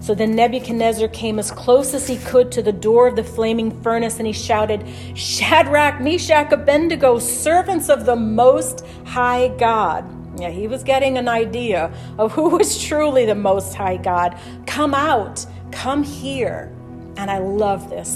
So 0.00 0.14
then 0.14 0.36
Nebuchadnezzar 0.36 1.08
came 1.08 1.38
as 1.38 1.50
close 1.50 1.92
as 1.92 2.06
he 2.06 2.18
could 2.18 2.52
to 2.52 2.62
the 2.62 2.72
door 2.72 3.08
of 3.08 3.16
the 3.16 3.24
flaming 3.24 3.82
furnace, 3.82 4.18
and 4.18 4.26
he 4.26 4.32
shouted, 4.32 4.86
Shadrach, 5.14 6.00
Meshach, 6.00 6.52
Abednego, 6.52 7.18
servants 7.18 7.88
of 7.88 8.06
the 8.06 8.14
Most 8.14 8.86
High 9.04 9.48
God. 9.58 10.04
Yeah, 10.40 10.50
he 10.50 10.68
was 10.68 10.84
getting 10.84 11.18
an 11.18 11.26
idea 11.26 11.92
of 12.16 12.30
who 12.30 12.50
was 12.50 12.80
truly 12.80 13.26
the 13.26 13.34
Most 13.34 13.74
High 13.74 13.96
God. 13.96 14.38
Come 14.66 14.94
out, 14.94 15.44
come 15.72 16.04
here. 16.04 16.72
And 17.16 17.28
I 17.28 17.38
love 17.38 17.90
this. 17.90 18.14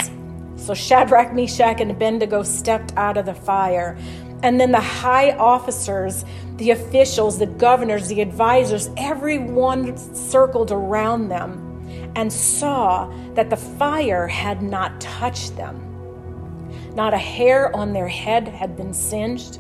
So 0.55 0.75
Shadrach, 0.75 1.33
Meshach, 1.35 1.81
and 1.81 1.91
Abednego 1.91 2.45
stepped 2.45 2.97
out 2.97 3.17
of 3.17 3.27
the 3.27 3.35
fire. 3.35 3.99
And 4.45 4.61
then 4.61 4.71
the 4.71 4.81
high 4.81 5.33
officers, 5.33 6.25
the 6.63 6.71
officials, 6.71 7.41
the 7.41 7.47
governors, 7.47 8.07
the 8.07 8.21
advisors, 8.21 8.89
everyone 8.97 9.97
circled 10.15 10.71
around 10.71 11.29
them 11.29 12.13
and 12.15 12.33
saw 12.33 13.13
that 13.35 13.51
the 13.51 13.57
fire 13.57 14.29
had 14.29 14.63
not 14.63 15.01
touched 15.01 15.57
them. 15.57 15.89
Not 16.95 17.15
a 17.15 17.19
hair 17.19 17.75
on 17.75 17.93
their 17.93 18.07
head 18.07 18.47
had 18.47 18.77
been 18.77 18.95
singed, 18.95 19.59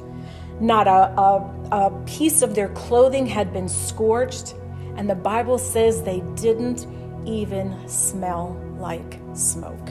not 0.61 0.87
a, 0.87 1.13
a, 1.21 1.67
a 1.73 2.05
piece 2.07 2.41
of 2.41 2.55
their 2.55 2.69
clothing 2.69 3.27
had 3.27 3.53
been 3.53 3.69
scorched, 3.69 4.55
and 4.97 5.11
the 5.11 5.17
Bible 5.17 5.59
says 5.59 6.05
they 6.05 6.21
didn't 6.37 6.87
even 7.27 7.77
smell 7.89 8.57
like 8.79 9.19
smoke. 9.35 9.89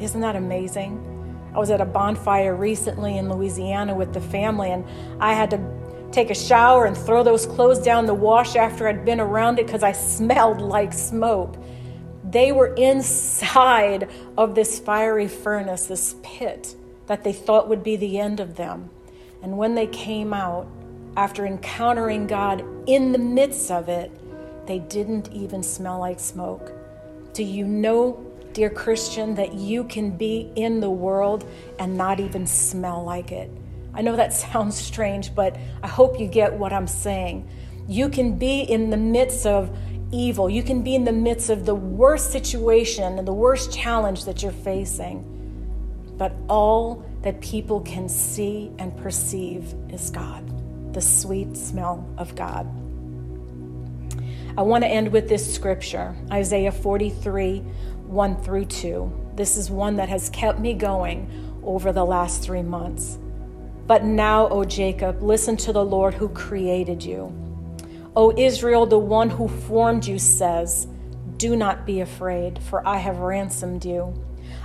Isn't 0.00 0.20
that 0.20 0.36
amazing? 0.36 1.08
I 1.52 1.58
was 1.58 1.70
at 1.70 1.80
a 1.80 1.84
bonfire 1.84 2.54
recently 2.54 3.18
in 3.18 3.28
Louisiana 3.28 3.96
with 3.96 4.14
the 4.14 4.20
family, 4.20 4.70
and 4.70 4.84
I 5.20 5.34
had 5.34 5.50
to 5.50 5.81
take 6.12 6.30
a 6.30 6.34
shower 6.34 6.84
and 6.84 6.96
throw 6.96 7.22
those 7.22 7.46
clothes 7.46 7.78
down 7.78 8.06
the 8.06 8.14
wash 8.14 8.54
after 8.54 8.86
I'd 8.86 9.04
been 9.04 9.20
around 9.20 9.58
it 9.58 9.66
because 9.66 9.82
I 9.82 9.92
smelled 9.92 10.60
like 10.76 10.92
smoke. 10.92 11.56
They 12.24 12.52
were 12.52 12.74
inside 12.74 14.10
of 14.38 14.54
this 14.54 14.78
fiery 14.78 15.28
furnace, 15.28 15.86
this 15.86 16.14
pit 16.22 16.76
that 17.06 17.24
they 17.24 17.32
thought 17.32 17.68
would 17.68 17.82
be 17.82 17.96
the 17.96 18.18
end 18.18 18.40
of 18.40 18.56
them. 18.56 18.90
And 19.42 19.58
when 19.58 19.74
they 19.74 19.86
came 19.86 20.32
out, 20.32 20.66
after 21.16 21.44
encountering 21.44 22.26
God 22.26 22.64
in 22.86 23.12
the 23.12 23.18
midst 23.18 23.70
of 23.70 23.88
it, 23.88 24.10
they 24.66 24.78
didn't 24.78 25.30
even 25.32 25.62
smell 25.62 25.98
like 25.98 26.20
smoke. 26.20 26.72
Do 27.34 27.42
you 27.42 27.66
know, 27.66 28.24
dear 28.52 28.70
Christian, 28.70 29.34
that 29.34 29.52
you 29.52 29.84
can 29.84 30.16
be 30.16 30.50
in 30.56 30.80
the 30.80 30.90
world 30.90 31.44
and 31.78 31.96
not 31.96 32.20
even 32.20 32.46
smell 32.46 33.04
like 33.04 33.32
it? 33.32 33.50
I 33.94 34.02
know 34.02 34.16
that 34.16 34.32
sounds 34.32 34.76
strange, 34.76 35.34
but 35.34 35.56
I 35.82 35.88
hope 35.88 36.18
you 36.18 36.26
get 36.26 36.52
what 36.52 36.72
I'm 36.72 36.86
saying. 36.86 37.48
You 37.88 38.08
can 38.08 38.38
be 38.38 38.60
in 38.60 38.90
the 38.90 38.96
midst 38.96 39.46
of 39.46 39.76
evil, 40.12 40.48
you 40.50 40.62
can 40.62 40.82
be 40.82 40.94
in 40.94 41.04
the 41.04 41.12
midst 41.12 41.48
of 41.48 41.64
the 41.64 41.74
worst 41.74 42.30
situation 42.32 43.18
and 43.18 43.26
the 43.26 43.32
worst 43.32 43.72
challenge 43.72 44.26
that 44.26 44.42
you're 44.42 44.52
facing, 44.52 45.24
but 46.18 46.32
all 46.48 47.04
that 47.22 47.40
people 47.40 47.80
can 47.80 48.08
see 48.08 48.70
and 48.78 48.96
perceive 48.98 49.74
is 49.88 50.10
God, 50.10 50.44
the 50.92 51.00
sweet 51.00 51.56
smell 51.56 52.06
of 52.18 52.34
God. 52.36 52.66
I 54.56 54.60
want 54.60 54.84
to 54.84 54.88
end 54.88 55.10
with 55.10 55.30
this 55.30 55.54
scripture 55.54 56.14
Isaiah 56.30 56.72
43 56.72 57.60
1 58.12 58.42
through 58.42 58.66
2. 58.66 59.32
This 59.34 59.56
is 59.56 59.70
one 59.70 59.96
that 59.96 60.10
has 60.10 60.28
kept 60.28 60.58
me 60.58 60.74
going 60.74 61.60
over 61.64 61.92
the 61.92 62.04
last 62.04 62.42
three 62.42 62.60
months. 62.60 63.18
But 63.86 64.04
now, 64.04 64.48
O 64.48 64.64
Jacob, 64.64 65.22
listen 65.22 65.56
to 65.58 65.72
the 65.72 65.84
Lord 65.84 66.14
who 66.14 66.28
created 66.28 67.02
you. 67.02 67.32
O 68.14 68.32
Israel, 68.36 68.86
the 68.86 68.98
one 68.98 69.30
who 69.30 69.48
formed 69.48 70.06
you 70.06 70.18
says, 70.18 70.86
Do 71.36 71.56
not 71.56 71.86
be 71.86 72.00
afraid, 72.00 72.62
for 72.62 72.86
I 72.86 72.98
have 72.98 73.18
ransomed 73.18 73.84
you. 73.84 74.14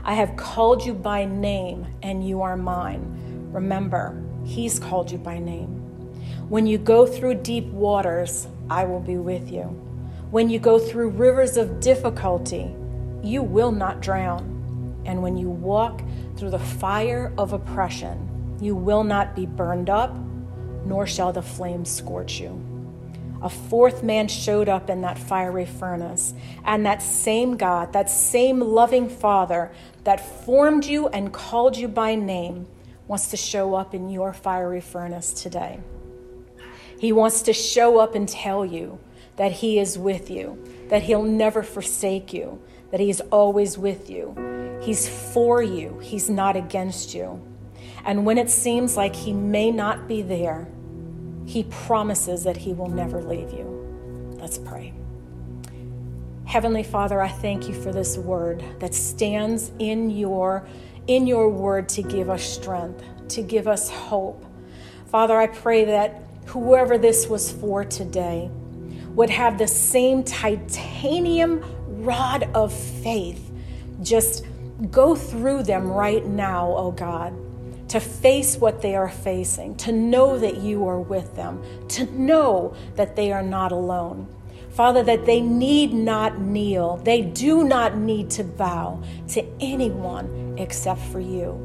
I 0.04 0.14
have 0.14 0.36
called 0.36 0.86
you 0.86 0.94
by 0.94 1.26
name, 1.26 1.88
and 2.04 2.28
you 2.28 2.42
are 2.42 2.58
mine. 2.58 3.50
Remember, 3.52 4.22
He's 4.46 4.80
called 4.80 5.12
you 5.12 5.18
by 5.18 5.40
name. 5.40 5.70
When 6.50 6.68
you 6.68 6.78
go 6.78 7.06
through 7.06 7.36
deep 7.36 7.66
waters, 7.66 8.48
I 8.70 8.86
will 8.86 9.00
be 9.00 9.18
with 9.18 9.52
you. 9.52 9.64
When 10.30 10.50
you 10.50 10.60
go 10.60 10.78
through 10.78 11.10
rivers 11.10 11.58
of 11.58 11.80
difficulty, 11.80 12.74
you 13.24 13.42
will 13.44 13.72
not 13.72 14.02
drown. 14.02 14.54
And 15.06 15.24
when 15.24 15.38
you 15.38 15.50
walk 15.50 16.02
through 16.36 16.52
the 16.52 16.60
fire 16.60 17.34
of 17.38 17.54
oppression, 17.54 18.27
you 18.60 18.76
will 18.76 19.04
not 19.04 19.36
be 19.36 19.46
burned 19.46 19.90
up, 19.90 20.16
nor 20.86 21.06
shall 21.06 21.34
the 21.34 21.42
flames 21.42 21.90
scorch 21.90 22.40
you. 22.40 22.64
A 23.42 23.50
fourth 23.50 24.02
man 24.02 24.28
showed 24.28 24.68
up 24.68 24.90
in 24.90 25.02
that 25.02 25.20
fiery 25.20 25.66
furnace, 25.66 26.34
and 26.66 26.86
that 26.86 27.02
same 27.02 27.56
God, 27.56 27.94
that 27.94 28.10
same 28.10 28.60
loving 28.60 29.10
Father 29.10 29.72
that 30.06 30.46
formed 30.46 30.86
you 30.86 31.08
and 31.10 31.32
called 31.32 31.78
you 31.78 31.88
by 31.88 32.16
name, 32.16 32.68
wants 33.08 33.30
to 33.30 33.38
show 33.38 33.76
up 33.76 33.94
in 33.94 34.10
your 34.10 34.34
fiery 34.34 34.82
furnace 34.82 35.32
today. 35.32 35.80
He 37.00 37.12
wants 37.12 37.44
to 37.44 37.54
show 37.54 38.00
up 38.00 38.16
and 38.16 38.28
tell 38.28 38.66
you 38.66 39.00
that 39.36 39.52
He 39.52 39.78
is 39.78 40.00
with 40.00 40.32
you, 40.32 40.58
that 40.90 41.04
He'll 41.04 41.24
never 41.24 41.62
forsake 41.62 42.34
you, 42.34 42.60
that 42.90 43.00
He's 43.00 43.22
always 43.22 43.78
with 43.78 44.10
you. 44.10 44.80
He's 44.82 45.08
for 45.08 45.62
you, 45.62 46.00
He's 46.00 46.28
not 46.28 46.56
against 46.56 47.14
you. 47.14 47.40
And 48.08 48.26
when 48.26 48.38
it 48.38 48.50
seems 48.50 48.96
like 48.96 49.14
He 49.14 49.34
may 49.34 49.70
not 49.70 50.08
be 50.08 50.22
there, 50.22 50.68
He 51.46 51.64
promises 51.66 52.46
that 52.46 52.58
He 52.58 52.74
will 52.74 52.90
never 52.90 53.22
leave 53.22 53.52
you. 53.52 54.38
Let's 54.40 54.58
pray. 54.58 54.94
Heavenly 56.46 56.84
Father, 56.84 57.22
I 57.22 57.28
thank 57.28 57.68
you 57.68 57.74
for 57.74 57.92
this 57.92 58.18
word 58.18 58.64
that 58.80 58.96
stands 58.96 59.72
in 59.78 60.10
your 60.10 60.66
in 61.08 61.28
your 61.28 61.50
word 61.50 61.88
to 61.88 62.02
give 62.02 62.30
us 62.30 62.44
strength, 62.44 63.04
to 63.30 63.42
give 63.42 63.68
us 63.68 63.90
hope. 63.90 64.46
Father, 65.08 65.38
I 65.38 65.48
pray 65.48 65.86
that 65.86 66.22
whoever 66.48 66.98
this 66.98 67.28
was 67.28 67.52
for 67.52 67.84
today 67.84 68.50
would 69.10 69.30
have 69.30 69.58
the 69.58 69.68
same 69.68 70.24
titanium 70.24 71.64
rod 72.04 72.50
of 72.54 72.74
faith 72.74 73.52
just 74.02 74.46
go 74.92 75.16
through 75.16 75.64
them 75.64 75.90
right 75.90 76.26
now, 76.26 76.74
oh 76.76 76.92
God, 76.92 77.34
to 77.90 78.00
face 78.00 78.58
what 78.58 78.82
they 78.82 78.96
are 78.96 79.10
facing, 79.10 79.76
to 79.78 79.92
know 79.92 80.38
that 80.38 80.58
you 80.58 80.88
are 80.88 81.00
with 81.00 81.36
them, 81.36 81.64
to 81.90 82.06
know 82.12 82.76
that 82.96 83.16
they 83.16 83.32
are 83.32 83.44
not 83.44 83.72
alone. 83.72 84.28
Father, 84.72 85.02
that 85.04 85.26
they 85.26 85.42
need 85.42 85.94
not 85.94 86.40
kneel, 86.40 86.98
they 86.98 87.22
do 87.22 87.64
not 87.64 87.98
need 87.98 88.30
to 88.32 88.44
bow 88.44 89.02
to 89.30 89.44
anyone 89.60 90.56
except 90.58 91.02
for 91.02 91.20
you. 91.20 91.64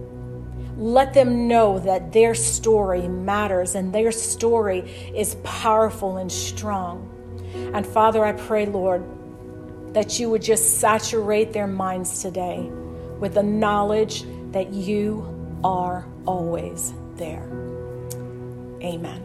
Let 0.76 1.12
them 1.12 1.48
know 1.48 1.78
that 1.80 2.12
their 2.12 2.34
story 2.34 3.06
matters 3.08 3.74
and 3.74 3.92
their 3.92 4.10
story 4.10 4.80
is 5.14 5.34
powerful 5.44 6.16
and 6.16 6.32
strong. 6.32 7.08
And 7.74 7.86
Father, 7.86 8.24
I 8.24 8.32
pray, 8.32 8.64
Lord, 8.64 9.04
that 9.92 10.18
you 10.18 10.30
would 10.30 10.42
just 10.42 10.78
saturate 10.78 11.52
their 11.52 11.66
minds 11.66 12.22
today 12.22 12.70
with 13.18 13.34
the 13.34 13.42
knowledge 13.42 14.24
that 14.52 14.72
you 14.72 15.60
are 15.62 16.06
always 16.26 16.94
there. 17.16 17.48
Amen. 18.82 19.22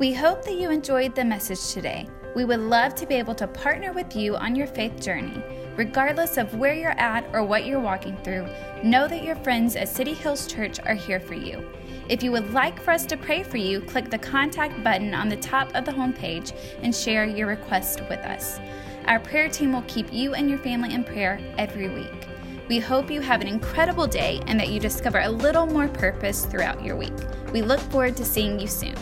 We 0.00 0.12
hope 0.12 0.44
that 0.44 0.54
you 0.54 0.70
enjoyed 0.70 1.14
the 1.14 1.24
message 1.24 1.72
today. 1.72 2.08
We 2.34 2.44
would 2.44 2.60
love 2.60 2.94
to 2.96 3.06
be 3.06 3.14
able 3.14 3.36
to 3.36 3.46
partner 3.46 3.92
with 3.92 4.16
you 4.16 4.34
on 4.36 4.56
your 4.56 4.66
faith 4.66 5.00
journey. 5.00 5.40
Regardless 5.76 6.38
of 6.38 6.54
where 6.56 6.74
you're 6.74 6.98
at 6.98 7.24
or 7.32 7.44
what 7.44 7.66
you're 7.66 7.78
walking 7.78 8.16
through, 8.24 8.48
know 8.82 9.06
that 9.06 9.22
your 9.22 9.36
friends 9.36 9.76
at 9.76 9.88
City 9.88 10.12
Hills 10.12 10.46
Church 10.46 10.80
are 10.80 10.94
here 10.94 11.20
for 11.20 11.34
you. 11.34 11.64
If 12.08 12.22
you 12.22 12.32
would 12.32 12.52
like 12.52 12.82
for 12.82 12.90
us 12.90 13.06
to 13.06 13.16
pray 13.16 13.42
for 13.42 13.58
you, 13.58 13.80
click 13.80 14.10
the 14.10 14.18
contact 14.18 14.82
button 14.82 15.14
on 15.14 15.28
the 15.28 15.36
top 15.36 15.72
of 15.74 15.84
the 15.84 15.92
homepage 15.92 16.52
and 16.82 16.94
share 16.94 17.24
your 17.24 17.46
request 17.46 18.00
with 18.10 18.20
us. 18.20 18.58
Our 19.06 19.18
prayer 19.18 19.48
team 19.48 19.72
will 19.72 19.82
keep 19.82 20.12
you 20.12 20.34
and 20.34 20.48
your 20.48 20.58
family 20.58 20.94
in 20.94 21.02
prayer 21.02 21.40
every 21.58 21.88
week. 21.88 22.28
We 22.68 22.78
hope 22.78 23.10
you 23.10 23.20
have 23.20 23.40
an 23.40 23.48
incredible 23.48 24.06
day 24.06 24.40
and 24.46 24.58
that 24.60 24.68
you 24.68 24.78
discover 24.78 25.20
a 25.20 25.28
little 25.28 25.66
more 25.66 25.88
purpose 25.88 26.46
throughout 26.46 26.84
your 26.84 26.96
week. 26.96 27.12
We 27.52 27.62
look 27.62 27.80
forward 27.80 28.16
to 28.16 28.24
seeing 28.24 28.60
you 28.60 28.68
soon. 28.68 28.94